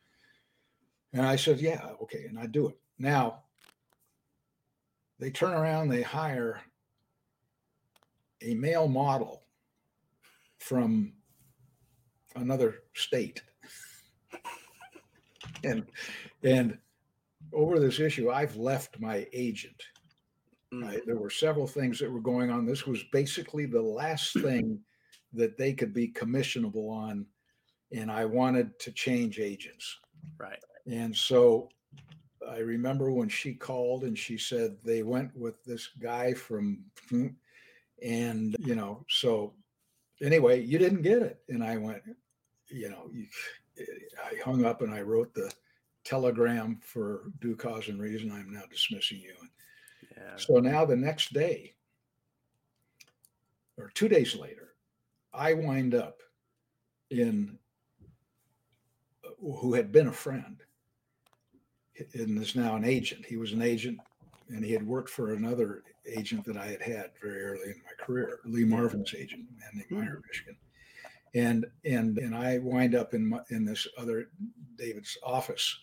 [1.14, 2.78] And I said, yeah, okay, and I do it.
[2.98, 3.44] Now
[5.20, 6.60] they turn around, they hire
[8.42, 9.44] a male model
[10.58, 11.14] from
[12.36, 13.42] another state.
[15.64, 15.86] and
[16.44, 16.78] and
[17.54, 19.82] over this issue, I've left my agent.
[20.74, 20.88] Mm.
[20.88, 22.66] I, there were several things that were going on.
[22.66, 24.80] This was basically the last thing
[25.34, 27.26] that they could be commissionable on,
[27.92, 30.00] and I wanted to change agents.
[30.38, 30.60] Right.
[30.88, 31.70] And so
[32.50, 36.84] I remember when she called and she said they went with this guy from,
[38.04, 39.54] and you know, so
[40.22, 41.40] anyway, you didn't get it.
[41.50, 42.04] And I went,
[42.70, 43.28] you know, you,
[44.24, 45.52] I hung up and I wrote the
[46.04, 48.32] telegram for due cause and reason.
[48.32, 49.36] I'm now dismissing you.
[50.16, 50.38] Yeah.
[50.38, 51.74] So now the next day,
[53.78, 54.74] or two days later,
[55.34, 56.22] I wind up
[57.10, 57.58] in
[59.26, 60.62] uh, who had been a friend
[62.14, 63.26] and is now an agent.
[63.26, 64.00] He was an agent
[64.50, 68.06] and he had worked for another agent that I had had very early in my
[68.06, 70.56] career, Lee Marvin's agent, in man named Meyer Mishkin.
[71.36, 74.30] And and and I wind up in my, in this other
[74.78, 75.80] David's office,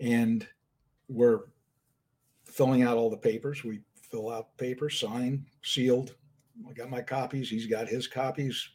[0.00, 0.46] and
[1.08, 1.42] we're
[2.44, 3.62] filling out all the papers.
[3.62, 6.16] We fill out paper, sign, sealed.
[6.68, 7.48] I got my copies.
[7.48, 8.68] He's got his copies.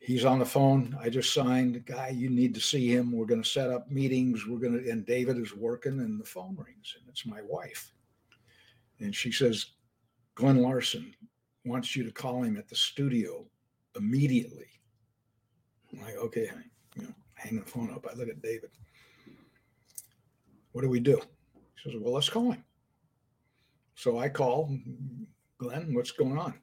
[0.00, 0.96] He's on the phone.
[1.00, 1.84] I just signed.
[1.86, 3.12] Guy, you need to see him.
[3.12, 4.46] We're going to set up meetings.
[4.46, 7.92] We're going to, and David is working, and the phone rings, and it's my wife.
[8.98, 9.66] And she says,
[10.34, 11.14] Glen Larson
[11.64, 13.46] wants you to call him at the studio
[13.96, 14.66] immediately.
[15.92, 16.50] I'm like, okay,
[16.96, 18.06] you know, hang the phone up.
[18.10, 18.70] I look at David.
[20.72, 21.20] What do we do?
[21.54, 22.64] He says, well, let's call him.
[23.94, 24.76] So I call
[25.58, 26.54] Glen, what's going on?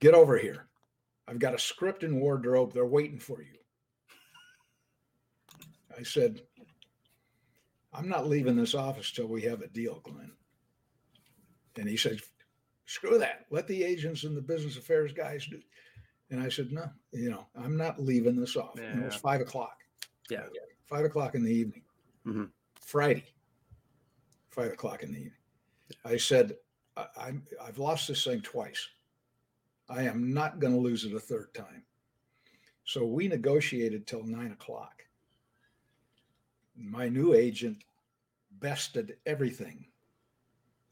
[0.00, 0.66] Get over here.
[1.26, 2.72] I've got a script and wardrobe.
[2.72, 3.58] They're waiting for you.
[5.96, 6.42] I said,
[7.92, 10.32] I'm not leaving this office till we have a deal, Glen.
[11.76, 12.20] And he said,
[12.86, 13.46] screw that.
[13.50, 15.60] Let the agents and the business affairs guys do.
[16.30, 18.80] And I said, no, you know, I'm not leaving this office.
[18.82, 19.78] And it was five o'clock.
[20.30, 20.46] Yeah.
[20.86, 21.82] Five o'clock in the evening.
[22.26, 22.50] Mhm.
[22.80, 23.24] Friday,
[24.50, 25.32] five o'clock in the evening.
[26.04, 26.56] I said,
[26.96, 28.88] I, I'm, I've lost this thing twice.
[29.88, 31.84] I am not going to lose it a third time.
[32.84, 35.04] So we negotiated till nine o'clock.
[36.76, 37.84] My new agent
[38.60, 39.86] bested everything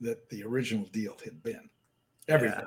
[0.01, 1.68] that the original deal had been.
[2.29, 2.66] Everything.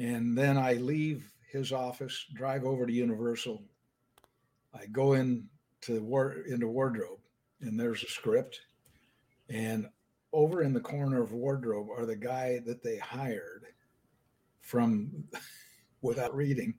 [0.00, 3.62] And then I leave his office, drive over to Universal.
[4.72, 5.44] I go in
[5.82, 7.18] to war into wardrobe,
[7.60, 8.62] and there's a script.
[9.50, 9.86] And
[10.32, 13.66] over in the corner of wardrobe are the guy that they hired
[14.62, 15.10] from
[16.00, 16.76] without reading.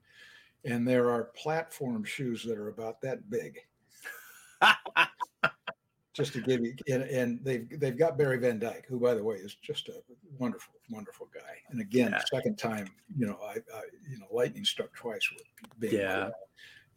[0.64, 3.56] And there are platform shoes that are about that big.
[6.12, 9.24] just to give you, and, and they've they've got Barry Van Dyke, who by the
[9.24, 9.94] way is just a
[10.38, 11.54] wonderful, wonderful guy.
[11.70, 12.22] And again, yeah.
[12.32, 15.44] second time, you know, I, I, you know, lightning struck twice with
[15.78, 16.30] being yeah.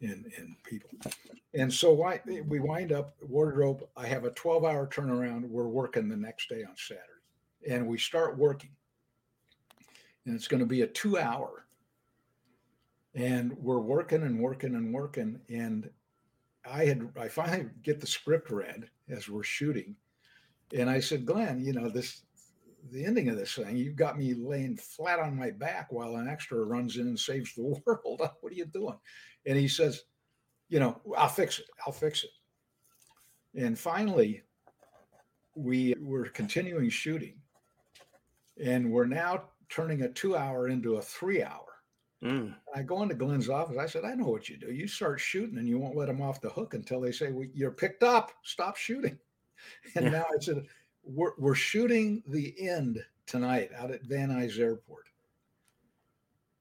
[0.00, 0.90] in in people.
[1.54, 3.86] And so why we wind up wardrobe.
[3.96, 5.48] I have a 12 hour turnaround.
[5.48, 7.02] We're working the next day on Saturday,
[7.70, 8.70] and we start working,
[10.26, 11.64] and it's going to be a two hour.
[13.14, 15.88] And we're working and working and working, and
[16.70, 19.96] I had I finally get the script read as we're shooting,
[20.76, 22.22] and I said, Glen, you know this,
[22.90, 26.28] the ending of this thing, you've got me laying flat on my back while an
[26.28, 28.20] extra runs in and saves the world.
[28.40, 28.98] what are you doing?
[29.46, 30.04] And he says,
[30.68, 31.66] you know, I'll fix it.
[31.86, 32.30] I'll fix it.
[33.62, 34.42] And finally,
[35.54, 37.36] we were continuing shooting,
[38.62, 41.65] and we're now turning a two hour into a three hour
[42.24, 42.54] Mm.
[42.74, 43.76] I go into Glen's office.
[43.78, 44.72] I said, I know what you do.
[44.72, 47.46] You start shooting and you won't let them off the hook until they say, well,
[47.54, 48.32] You're picked up.
[48.42, 49.18] Stop shooting.
[49.94, 50.10] And yeah.
[50.10, 50.66] now I said,
[51.02, 55.06] we're, we're shooting the end tonight out at Van Nuys Airport.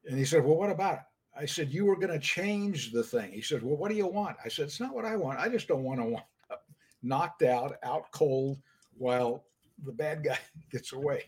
[0.06, 1.00] And he said, Well, what about it?
[1.38, 3.32] I said, You were going to change the thing.
[3.32, 4.38] He said, Well, what do you want?
[4.44, 5.40] I said, It's not what I want.
[5.40, 6.16] I just don't want to
[6.52, 6.66] up
[7.02, 8.60] knocked out, out cold
[8.98, 9.46] while
[9.84, 10.40] the bad guy
[10.72, 11.24] gets away.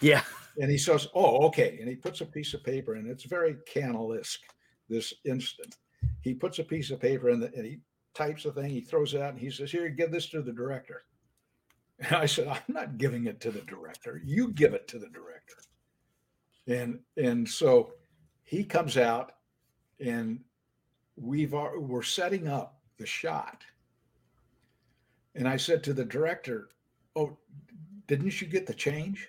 [0.00, 0.22] Yeah.
[0.60, 1.78] And he says, Oh, okay.
[1.80, 3.08] And he puts a piece of paper in.
[3.08, 4.40] It's very Cannell-esque,
[4.88, 5.76] this instant.
[6.22, 7.78] He puts a piece of paper in the, and he
[8.14, 10.52] types the thing, he throws it out, and he says, Here, give this to the
[10.52, 11.04] director.
[11.98, 14.20] And I said, I'm not giving it to the director.
[14.24, 15.56] You give it to the director.
[16.66, 17.92] And and so
[18.44, 19.32] he comes out
[20.04, 20.40] and
[21.16, 23.62] we've we're setting up the shot.
[25.34, 26.68] And I said to the director,
[27.14, 27.38] Oh,
[28.08, 29.28] didn't you get the change?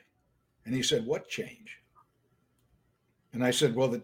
[0.68, 1.80] And he said, What change?
[3.32, 4.04] And I said, Well, the,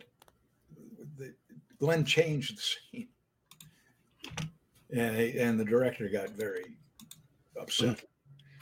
[1.17, 1.33] the
[1.77, 3.07] Glen changed the scene.
[4.89, 6.77] And, and the director got very
[7.59, 8.05] upset.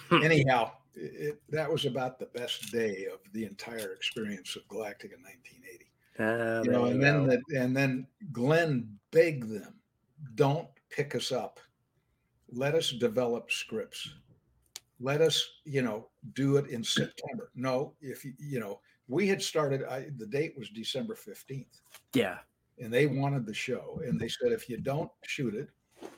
[0.09, 0.23] Hmm.
[0.23, 5.85] Anyhow, it, that was about the best day of the entire experience of Galactica 1980.
[6.19, 9.75] Uh, you know, and then the, and then Glen begged them,
[10.33, 11.59] "Don't pick us up.
[12.51, 14.09] Let us develop scripts
[15.01, 17.51] let us you know do it in september.
[17.55, 21.65] No if you you know we had started I, the date was december 15th
[22.13, 22.37] yeah.
[22.79, 25.69] And they wanted the show and they said if you don't shoot it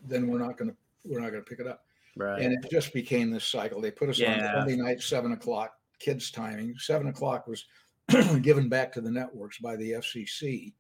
[0.08, 1.84] then we're not going to we're not going to pick it up.
[2.16, 2.42] Right.
[2.42, 3.82] And it just became this cycle.
[3.82, 4.34] They put us yeah.
[4.34, 6.76] on sunday night seven o'clock kids timing.
[6.78, 7.66] Seven o'clock was
[8.42, 10.74] given back to the networks by the fcc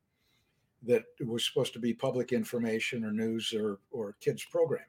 [0.85, 4.83] that was supposed to be public information or news or or kids program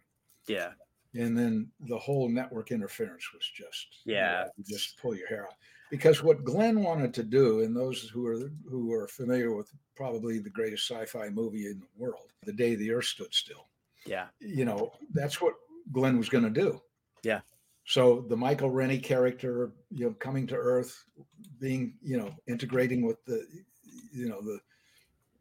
[0.48, 0.70] yeah
[1.14, 4.40] and then the whole network interference was just yeah.
[4.40, 5.54] you know, just pull your hair out.
[5.90, 10.38] Because what glen wanted to do and those who are who are familiar with probably
[10.38, 13.68] the greatest sci-fi movie in the world the day the earth stood still
[14.06, 14.26] yeah.
[14.40, 15.54] you know that's what
[15.92, 16.80] glen was going to do.
[17.22, 17.40] Yeah.
[17.86, 21.04] So the michael rennie character you know coming to earth
[21.60, 23.46] being you know integrating with the
[24.12, 24.58] you know the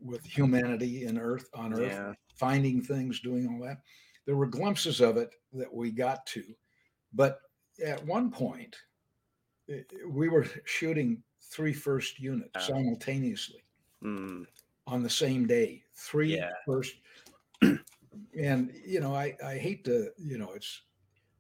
[0.02, 2.14] with humanity in earth on earth yeah.
[2.36, 3.78] finding things doing all that
[4.26, 6.44] there were glimpses of it that we got to,
[7.14, 7.40] but
[7.86, 8.76] at one point,
[10.08, 13.64] we were shooting three first units simultaneously
[14.04, 14.46] mm.
[14.88, 15.84] on the same day.
[15.96, 16.50] Three yeah.
[16.66, 16.96] first,
[17.62, 20.82] and you know, I I hate to you know it's,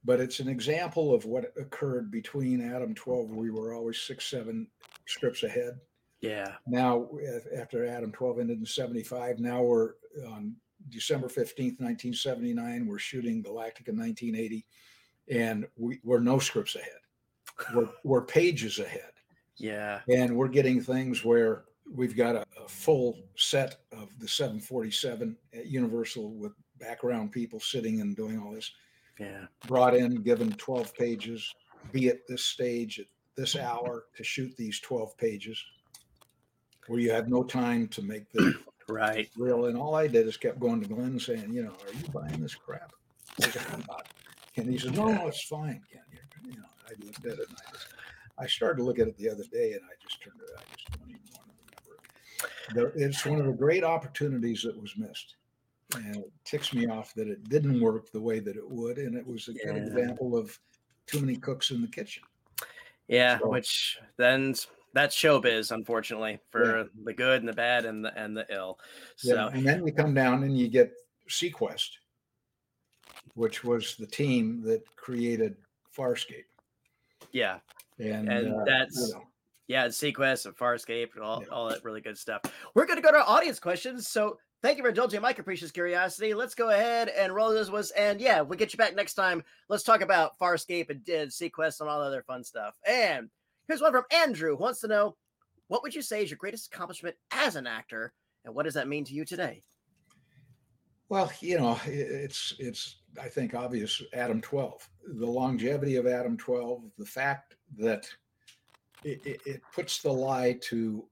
[0.06, 3.30] but it's an example of what occurred between Adam twelve.
[3.32, 4.68] We were always six seven
[5.06, 5.80] scripts ahead.
[6.22, 6.54] Yeah.
[6.68, 7.10] Now
[7.58, 9.94] after Adam twelve ended in seventy five, now we're
[10.28, 10.56] on
[10.90, 12.88] December 15th, 1979.
[12.88, 14.66] We're shooting Galactica 1980,
[15.30, 16.90] and we, we're no scripts ahead.
[17.74, 19.12] We're, we're pages ahead.
[19.58, 20.00] Yeah.
[20.10, 25.68] And we're getting things where we've got a, a, full set of the 747 at
[25.68, 28.72] Universal with background people sitting and doing all this.
[29.20, 29.46] Yeah.
[29.68, 31.54] Brought in, given 12 pages,
[31.92, 35.64] be at this stage at this hour to shoot these 12 pages,
[36.88, 38.56] where you have no time to make the
[38.90, 39.30] Right.
[39.38, 39.66] Real.
[39.66, 42.42] And all I did is kept going to Glen saying, you know, are you buying
[42.42, 42.92] this crap?
[44.56, 46.02] And he says, no, no, it's fine, Ken.
[46.12, 47.88] You're, you know, I looked at it and I just,
[48.38, 50.62] I started to look at it the other day and I just turned it, I
[50.76, 51.54] just don't even want to
[52.76, 53.02] remember it.
[53.02, 55.36] It's one of the great opportunities that was missed.
[55.96, 58.98] And it ticks me off that it didn't work the way that it would.
[58.98, 59.74] And it was a yeah.
[59.74, 60.60] good example of
[61.06, 62.24] too many cooks in the kitchen.
[63.08, 64.56] Yeah, so, which then
[64.94, 66.84] that's showbiz, unfortunately, for yeah.
[67.04, 68.80] the good and the bad and the and the ill.
[69.16, 69.50] So yeah.
[69.52, 70.94] and then we come down and you get
[71.30, 71.90] seaQuest,
[73.36, 75.56] which was the team that created
[75.96, 76.46] Farscape.
[77.32, 77.60] Yeah.
[78.00, 79.24] And, and uh, that's you know.
[79.68, 81.50] yeah, seaQuest and Farscape and all, yeah.
[81.50, 82.42] all that really good stuff.
[82.76, 84.08] We're gonna go to our audience questions.
[84.08, 86.34] So thank you for indulging my capricious curiosity.
[86.34, 89.44] Let's go ahead and roll this was, and yeah, we'll get you back next time.
[89.70, 92.76] Let's talk about Farscape and, and seaQuest and all the other fun stuff.
[92.88, 93.30] And
[93.68, 95.16] here's one from Andrew who wants to know,
[95.68, 98.14] what would you say is your greatest accomplishment as an actor,
[98.46, 99.64] and what does that mean to you today?
[101.10, 104.90] Well, you know, it's it's I think obvious Adam 12.
[105.16, 108.08] The longevity of Adam 12, the fact that
[109.04, 111.06] it, it, it puts the lie to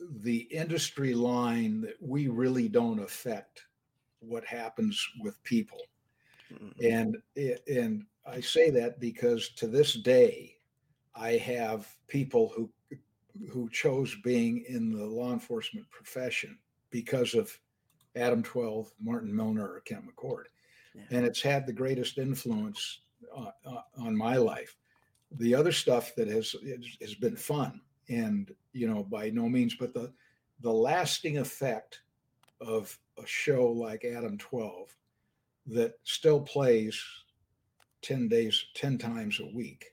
[0.00, 3.66] the industry line that we really don't affect
[4.20, 5.78] what happens with people.
[6.52, 6.84] Mm-hmm.
[6.84, 7.16] And
[7.68, 10.56] and I say that because to this day,
[11.14, 12.70] I have people who
[13.50, 16.58] who chose being in the law enforcement profession
[16.90, 17.58] because of
[18.14, 20.44] Adam 12, Martin Milner, or Kent McCord.
[20.94, 21.02] Yeah.
[21.10, 23.00] And it's had the greatest influence
[23.34, 24.76] uh, uh, on my life.
[25.38, 26.54] The other stuff that has
[27.00, 30.12] has been fun and you know by no means but the
[30.60, 32.02] the lasting effect
[32.60, 34.94] of a show like Adam 12
[35.66, 37.02] that still plays
[38.02, 39.91] 10 days 10 times a week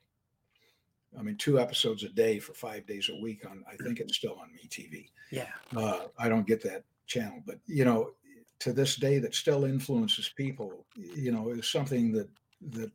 [1.18, 3.64] I mean, two episodes a day for five days a week on.
[3.72, 5.10] I think it's still on MeTV.
[5.32, 5.47] Yeah.
[5.76, 8.12] Uh, I don't get that channel, but you know,
[8.60, 10.86] to this day, that still influences people.
[10.95, 12.30] You know, is something that
[12.72, 12.91] that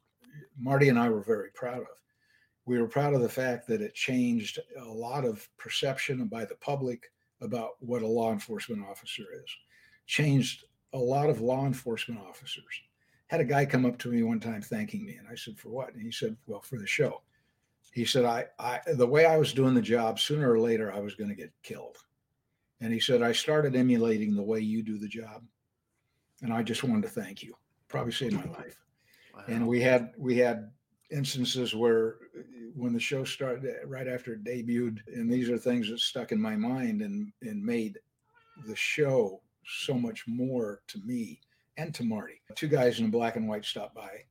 [0.59, 2.01] Marty and I were very proud of.
[2.67, 6.57] We were proud of the fact that it changed a lot of perception by the
[6.57, 7.11] public
[7.41, 9.51] about what a law enforcement officer is.
[10.07, 12.83] Changed a lot of law enforcement officers.
[13.27, 15.69] Had a guy come up to me one time thanking me, and I said, "For
[15.71, 17.23] what?" And he said, "Well, for the show."
[17.95, 20.99] He said, I, I, the way I was doing the job, sooner or later, I
[20.99, 21.97] was going to get killed.
[22.81, 25.45] And he said, I started emulating the way you do the job.
[26.43, 27.55] And I just wanted to thank you.
[27.87, 28.83] Probably saved my life.
[29.33, 29.45] Wow.
[29.47, 30.73] And we had, we had
[31.13, 32.17] instances where
[32.75, 36.43] when the show started right after it debuted, and these are things that stuck in
[36.43, 37.97] my mind and, and made
[38.67, 41.41] the show so much more to me
[41.77, 42.41] and to Marty.
[42.57, 44.25] Two guys in black and white stopped by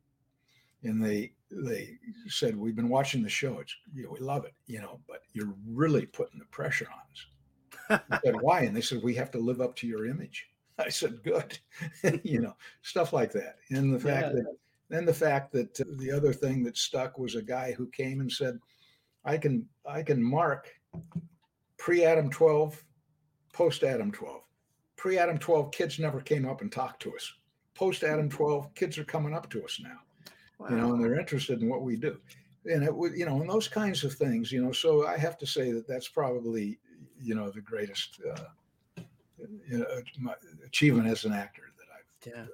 [0.83, 3.59] and they they said, "We've been watching the show.
[3.59, 6.99] It's you know, we love it, you know, but you're really putting the pressure on
[7.11, 10.47] us." I said, "Why?" And they said, "We have to live up to your image."
[10.79, 11.59] I said, "Good,"
[12.23, 13.57] you know, stuff like that.
[13.69, 14.33] And the fact yeah.
[14.33, 14.57] that
[14.89, 18.19] then the fact that uh, the other thing that stuck was a guy who came
[18.19, 18.59] and said,
[19.25, 20.69] "I can I can mark
[21.77, 22.83] pre Adam 12,
[23.53, 24.41] post Adam 12.
[24.95, 27.33] Pre Adam 12 kids never came up and talked to us.
[27.75, 29.99] Post Adam 12 kids are coming up to us now."
[30.59, 30.67] Wow.
[30.69, 32.17] you know, and they're interested in what we do.
[32.65, 34.71] And it would, you know, and those kinds of things, you know.
[34.71, 36.79] So I have to say that that's probably,
[37.21, 39.01] you know, the greatest uh,
[39.67, 39.85] you know,
[40.65, 42.45] achievement as an actor that I've yeah.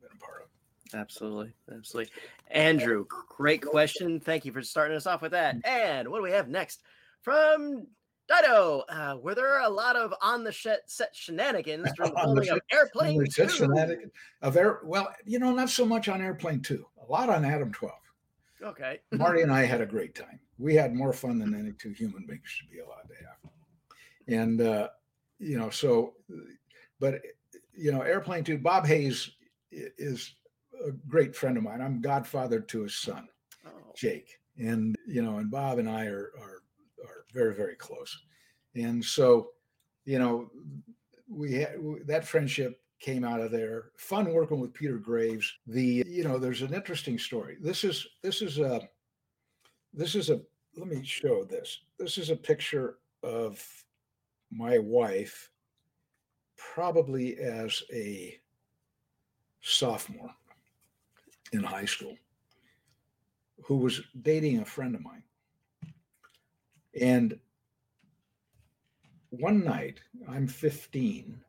[0.00, 0.98] been a part of.
[0.98, 2.12] Absolutely, absolutely.
[2.50, 4.20] Andrew, great question.
[4.20, 5.56] Thank you for starting us off with that.
[5.64, 6.82] And what do we have next
[7.22, 7.86] from
[8.32, 12.60] Dido, uh, were there a lot of on the set shenanigans during the filming of
[12.72, 13.48] Airplane Two?
[13.48, 16.86] Shenanigans of air, well, you know, not so much on Airplane Two.
[17.02, 17.94] A lot on Adam Twelve.
[18.62, 19.00] Okay.
[19.12, 20.40] Marty and I had a great time.
[20.58, 23.52] We had more fun than any two human beings should be allowed to have.
[24.28, 24.88] And uh,
[25.38, 26.14] you know, so,
[27.00, 27.20] but
[27.76, 28.58] you know, Airplane Two.
[28.58, 29.30] Bob Hays
[29.70, 30.34] is
[30.86, 31.80] a great friend of mine.
[31.80, 33.28] I'm godfather to his son,
[33.66, 33.70] oh.
[33.96, 36.61] Jake, and you know, and Bob and I are are
[37.32, 38.16] very very close.
[38.74, 39.50] And so
[40.04, 40.50] you know
[41.28, 41.76] we had
[42.06, 43.90] that friendship came out of there.
[43.96, 45.52] Fun working with peter graves.
[45.66, 47.56] The you know there's an interesting story.
[47.60, 48.88] This is this is a
[49.92, 50.40] this is a
[50.76, 51.80] let me show this.
[51.98, 53.62] This is a picture of
[54.50, 55.50] my wife
[56.56, 58.38] probably as a
[59.60, 60.30] sophomore
[61.52, 62.16] in high school
[63.64, 65.22] who was dating a friend of mine
[67.00, 67.38] and
[69.30, 71.40] one night, I'm 15,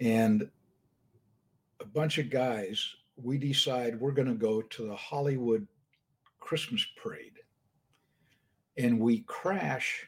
[0.00, 0.50] and
[1.80, 5.66] a bunch of guys, we decide we're going to go to the Hollywood
[6.40, 7.32] Christmas parade.
[8.76, 10.06] And we crash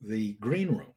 [0.00, 0.92] the green room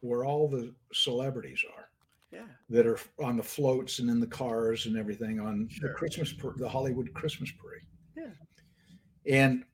[0.00, 1.88] where all the celebrities are.
[2.32, 2.46] Yeah.
[2.70, 5.90] That are on the floats and in the cars and everything on sure.
[5.90, 7.82] the Christmas, the Hollywood Christmas parade.
[8.16, 9.36] Yeah.
[9.38, 9.64] And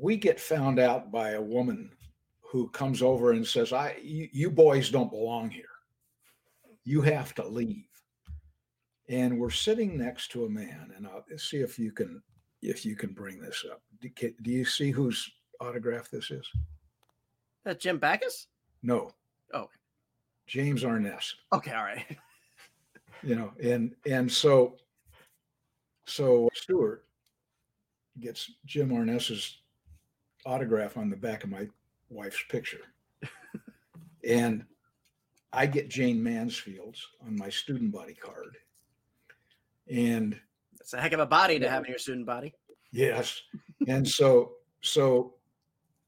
[0.00, 1.90] we get found out by a woman
[2.40, 5.64] who comes over and says, "I, you, you boys don't belong here.
[6.84, 7.84] You have to leave."
[9.08, 12.22] And we're sitting next to a man, and I'll see if you can
[12.62, 13.82] if you can bring this up.
[14.00, 14.08] Do,
[14.42, 15.30] do you see whose
[15.60, 16.48] autograph this is?
[17.64, 18.46] That Jim Backus?
[18.82, 19.10] No.
[19.52, 19.68] Oh.
[20.46, 21.34] James Arness.
[21.52, 22.04] Okay, all right.
[23.22, 24.76] you know, and and so
[26.06, 27.04] so Stuart
[28.20, 29.58] gets Jim Arness's
[30.44, 31.68] autograph on the back of my
[32.10, 32.80] wife's picture.
[34.28, 34.64] and
[35.52, 38.56] I get Jayne Mansfield's on my student body card.
[39.90, 40.38] And
[40.80, 42.54] it's a heck of a body to have in your student body.
[42.90, 43.40] Yes.
[43.88, 45.34] And so, so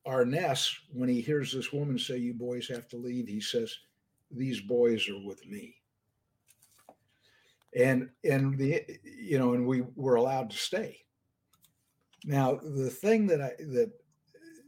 [0.07, 3.77] Arness, when he hears this woman say, You boys have to leave, he says,
[4.31, 5.77] These boys are with me.
[7.77, 10.99] And and the you know, and we were allowed to stay.
[12.25, 13.93] Now, the thing that I that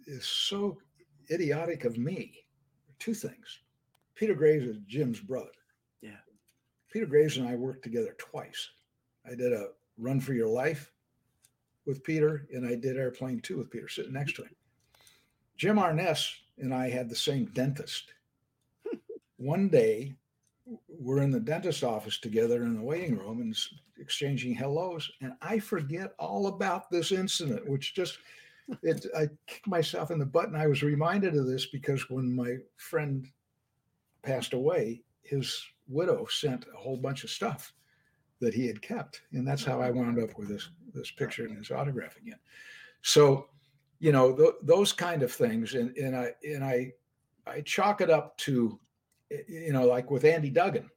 [0.09, 0.79] is so
[1.31, 2.33] idiotic of me,
[2.99, 3.61] two things.
[4.15, 5.51] Peter Graves is Jim's brother.
[6.01, 6.17] Yeah.
[6.93, 8.71] Peter Graves and I worked together twice.
[9.31, 10.91] I did a Run for Your Life
[11.87, 14.55] with Peter, and I did Airplane 2 with Peter sitting next to him.
[15.57, 18.13] Jim Arness and I had the same dentist.
[19.37, 20.15] One day,
[20.89, 23.57] we're in the dentist office together in the waiting room and
[23.99, 28.19] exchanging hellos, and I forget all about this incident, which just
[28.83, 32.35] it I kicked myself in the butt, and I was reminded of this because when
[32.35, 33.27] my friend
[34.23, 37.73] passed away, his widow sent a whole bunch of stuff
[38.41, 41.57] that he had kept, and that's how I wound up with this this picture and
[41.57, 42.39] his autograph again.
[43.03, 43.49] So,
[43.99, 46.93] you know, th- those kind of things, and and I and I
[47.47, 48.79] I chalk it up to,
[49.49, 50.89] you know, like with Andy Duggan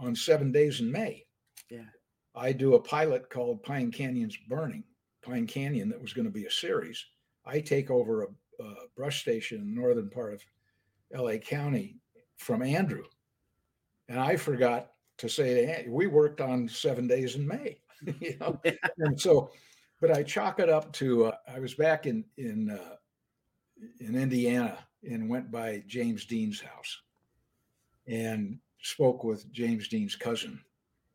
[0.00, 1.24] on Seven Days in May.
[1.70, 1.90] Yeah,
[2.34, 4.84] I do a pilot called Pine Canyon's Burning,
[5.22, 7.04] Pine Canyon, that was going to be a series.
[7.46, 8.26] I take over a,
[8.62, 10.44] a brush station in the northern part of
[11.14, 11.96] LA County
[12.36, 13.04] from Andrew,
[14.08, 17.78] and I forgot to say to we worked on Seven Days in May.
[18.20, 18.60] you know,
[18.98, 19.50] and so,
[20.00, 22.96] but I chalk it up to uh, I was back in in uh,
[24.00, 24.78] in Indiana
[25.08, 27.00] and went by James Dean's house
[28.08, 30.60] and spoke with James Dean's cousin,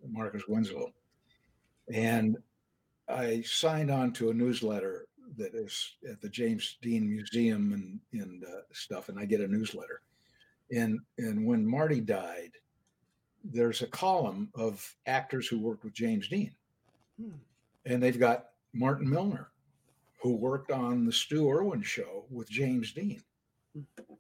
[0.08, 0.92] Marcus Winslow,
[1.94, 2.38] and
[3.08, 5.08] I signed on to a newsletter
[5.38, 9.48] that is at the James Dean Museum and and uh, stuff, and I get a
[9.48, 10.02] newsletter.
[10.72, 12.52] And and when Marty died,
[13.44, 16.54] there's a column of actors who worked with James Dean.
[17.20, 17.32] Hmm.
[17.86, 19.50] And they've got Martin Milner,
[20.22, 23.22] who worked on the Stu Erwin show with James Dean.
[23.74, 24.14] Hmm.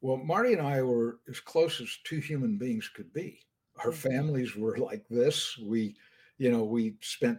[0.00, 3.40] Well, Marty and I were as close as two human beings could be.
[3.84, 3.96] Our hmm.
[3.96, 5.56] families were like this.
[5.58, 5.96] We,
[6.38, 7.38] you know, we spent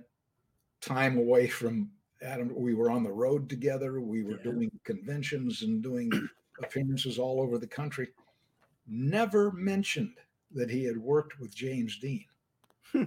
[0.81, 1.89] time away from
[2.21, 2.51] Adam.
[2.55, 4.01] We were on the road together.
[4.01, 4.51] We were yeah.
[4.51, 6.11] doing conventions and doing
[6.63, 8.09] appearances all over the country.
[8.87, 10.15] Never mentioned
[10.51, 12.25] that he had worked with James Dean.
[12.91, 13.03] Hmm.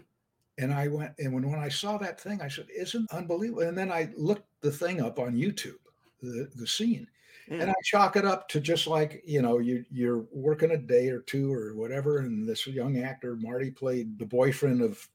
[0.58, 3.62] And I went, and when, when I saw that thing, I said, Isn't unbelievable?
[3.62, 5.80] And then I looked the thing up on YouTube,
[6.20, 7.06] the, the scene.
[7.48, 7.62] Yeah.
[7.62, 11.08] And I chalk it up to just like, you know, you, you're working a day
[11.08, 12.18] or two or whatever.
[12.18, 15.06] And this young actor, Marty, played the boyfriend of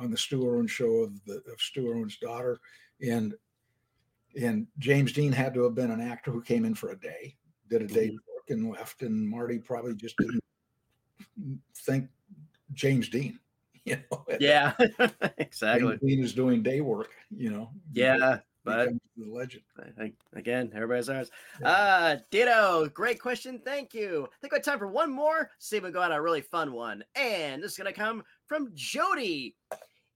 [0.00, 2.58] on the Stu Erwin show of the of Stu Erwin's daughter.
[3.00, 3.34] And
[4.40, 7.36] and James Dean had to have been an actor who came in for a day,
[7.68, 8.14] did a day mm-hmm.
[8.14, 9.02] work and left.
[9.02, 10.40] And Marty probably just didn't
[11.76, 12.08] think
[12.72, 13.38] James Dean.
[13.86, 14.72] You know, yeah,
[15.36, 15.88] exactly.
[15.88, 17.10] James Dean is doing day work.
[17.30, 19.62] You know, yeah, but the legend
[20.00, 20.72] I, again.
[20.74, 21.30] Everybody's ours.
[21.60, 21.68] Yeah.
[21.68, 23.60] Uh, Ditto, great question.
[23.62, 24.24] Thank you.
[24.24, 25.50] I think we have time for one more.
[25.58, 28.70] See if we go on a really fun one, and this is gonna come from
[28.72, 29.54] Jody.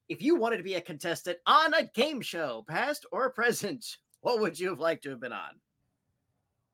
[0.08, 4.40] If you wanted to be a contestant on a game show, past or present, what
[4.40, 5.50] would you have liked to have been on?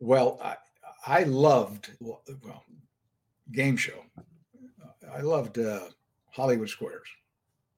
[0.00, 0.56] Well, I,
[1.06, 2.22] I loved well,
[3.52, 4.04] game show.
[5.12, 5.88] I loved uh,
[6.30, 7.08] Hollywood Squares.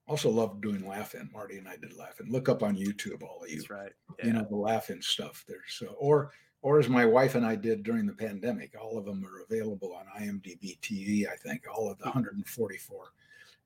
[0.08, 1.28] Also loved doing Laugh-In.
[1.32, 2.30] Marty and I did Laugh-In.
[2.30, 3.56] Look up on YouTube, all of you.
[3.56, 3.92] That's right.
[4.18, 4.26] Yeah.
[4.26, 5.44] You know the Laugh-In stuff.
[5.48, 6.30] There's uh, or
[6.62, 8.74] or as my wife and I did during the pandemic.
[8.80, 11.28] All of them are available on IMDb TV.
[11.28, 13.12] I think all of the 144.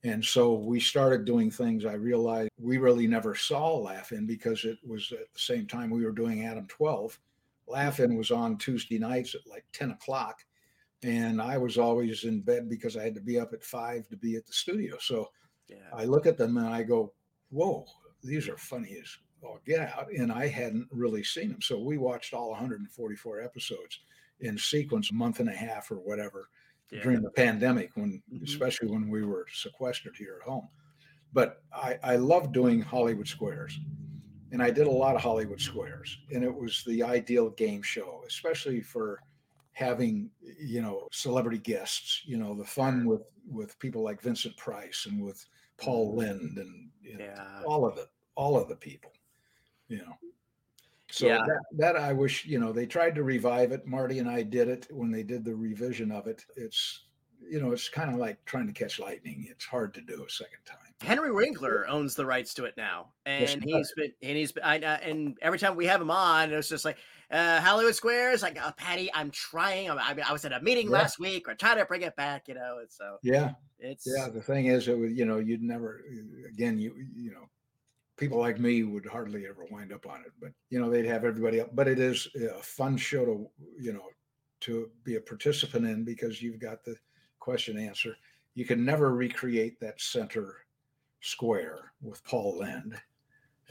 [0.03, 1.85] And so we started doing things.
[1.85, 6.05] I realized we really never saw Laugh-In because it was at the same time we
[6.05, 7.19] were doing Adam 12.
[7.69, 10.41] Laugh-In was on Tuesday nights at like 10 o'clock
[11.03, 14.17] and I was always in bed because I had to be up at five to
[14.17, 14.97] be at the studio.
[15.01, 15.31] So
[15.69, 15.77] yeah.
[15.95, 17.13] I look at them and I go,
[17.51, 17.87] "Whoa,
[18.23, 21.97] these are funny as all get out." And I hadn't really seen them, so we
[21.97, 24.01] watched all 144 episodes
[24.41, 26.49] in sequence, a month and a half or whatever,
[26.91, 27.03] yeah.
[27.03, 28.45] during the pandemic, when mm-hmm.
[28.45, 30.69] especially when we were sequestered here at home.
[31.33, 33.79] But I, I love doing Hollywood Squares.
[34.53, 38.25] And I did a lot of Hollywood Squares, and it was the ideal game show,
[38.27, 39.21] especially for
[39.73, 40.29] having
[40.61, 45.23] you know celebrity guests you know the fun with with people like vincent price and
[45.23, 45.47] with
[45.79, 46.19] paul mm-hmm.
[46.19, 47.63] lynde and you know, yeah.
[47.67, 49.13] all of it all of the people
[49.89, 50.17] you know
[51.11, 51.39] so yeah.
[51.39, 54.69] that, that i wish you know they tried to revive it marty and i did
[54.69, 57.05] it when they did the revision of it it's
[57.49, 60.31] you know it's kind of like trying to catch lightning it's hard to do a
[60.31, 64.37] second time Henry Winkler owns the rights to it now, and yes, he's been and
[64.37, 66.99] he's been, I, uh, and every time we have him on, it's just like
[67.31, 68.43] uh, Hollywood Squares.
[68.43, 69.91] Like, oh, Patty, I'm trying.
[69.91, 70.99] I, mean, I was at a meeting yeah.
[70.99, 71.47] last week.
[71.47, 72.49] We're trying to bring it back.
[72.49, 74.29] You know, and so yeah, it's yeah.
[74.29, 76.05] The thing is, it was you know you'd never
[76.47, 77.49] again you you know
[78.21, 81.25] people like me would hardly ever wind up on it, but you know they'd have
[81.25, 81.75] everybody up.
[81.75, 83.47] But it is a fun show to
[83.81, 84.05] you know
[84.61, 86.95] to be a participant in because you've got the
[87.41, 88.17] question answer.
[88.55, 90.57] You can never recreate that center
[91.23, 93.01] square with Paul Lynde.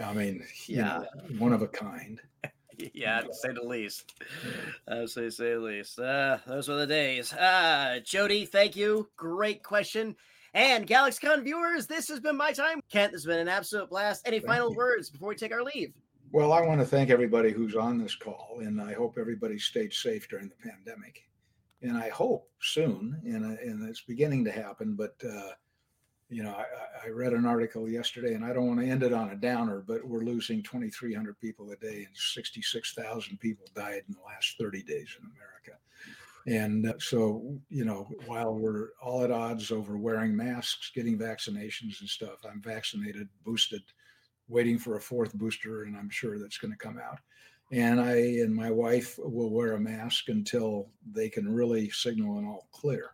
[0.03, 2.19] I mean, yeah, know, one of a kind.
[2.93, 4.15] yeah, to say the least.
[4.87, 5.99] Uh, say say the least.
[5.99, 7.33] Uh, those were the days.
[7.33, 9.09] Uh, Jody, thank you.
[9.15, 10.15] Great question.
[10.53, 12.81] And GalaxyCon viewers, this has been my time.
[12.91, 14.27] Kent, this has been an absolute blast.
[14.27, 14.77] Any thank final you.
[14.77, 15.93] words before we take our leave?
[16.31, 19.93] Well, I want to thank everybody who's on this call, and I hope everybody stayed
[19.93, 21.23] safe during the pandemic.
[21.81, 25.51] And I hope soon, and, and it's beginning to happen, but uh,
[26.29, 29.13] you know, I, I, read an article yesterday, and I don't want to end it
[29.13, 34.13] on a downer, but we're losing 2,300 people a day, and 66,000 people died in
[34.13, 35.79] the last 30 days in America.
[36.47, 42.09] And so, you know, while we're all at odds over wearing masks, getting vaccinations and
[42.09, 43.83] stuff, I'm vaccinated, boosted,
[44.47, 47.19] waiting for a fourth booster, and I'm sure that's going to come out.
[47.71, 52.45] And I and my wife will wear a mask until they can really signal an
[52.45, 53.11] all clear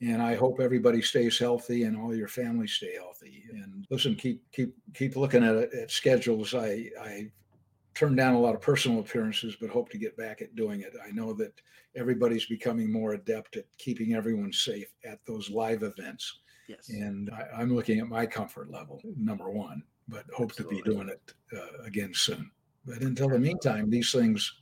[0.00, 3.44] and I hope everybody stays healthy and all your families stay healthy.
[3.50, 6.54] And listen, keep keep keep looking at at schedules.
[6.54, 7.30] I I
[7.98, 10.94] turned down a lot of personal appearances, but hope to get back at doing it.
[11.04, 11.60] I know that
[11.96, 16.38] everybody's becoming more adept at keeping everyone safe at those live events.
[16.68, 16.90] Yes.
[16.90, 20.78] And I, am looking at my comfort level, number one, but hope Absolutely.
[20.78, 22.48] to be doing it uh, again soon.
[22.86, 24.52] But until the meantime, these things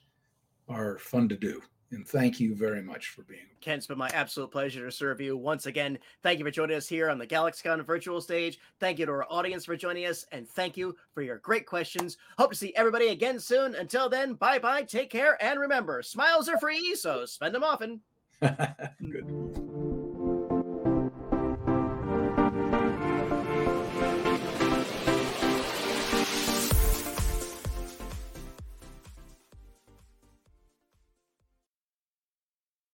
[0.68, 1.61] are fun to do.
[1.93, 3.47] And thank you very much for being.
[3.61, 5.99] Ken, it's been my absolute pleasure to serve you once again.
[6.22, 8.59] Thank you for joining us here on the GalaxyCon virtual stage.
[8.80, 12.16] Thank you to our audience for joining us, and thank you for your great questions.
[12.39, 13.74] Hope to see everybody again soon.
[13.76, 18.01] Until then, bye bye, take care, and remember, smiles are free, so spend them often.
[18.41, 19.65] Good.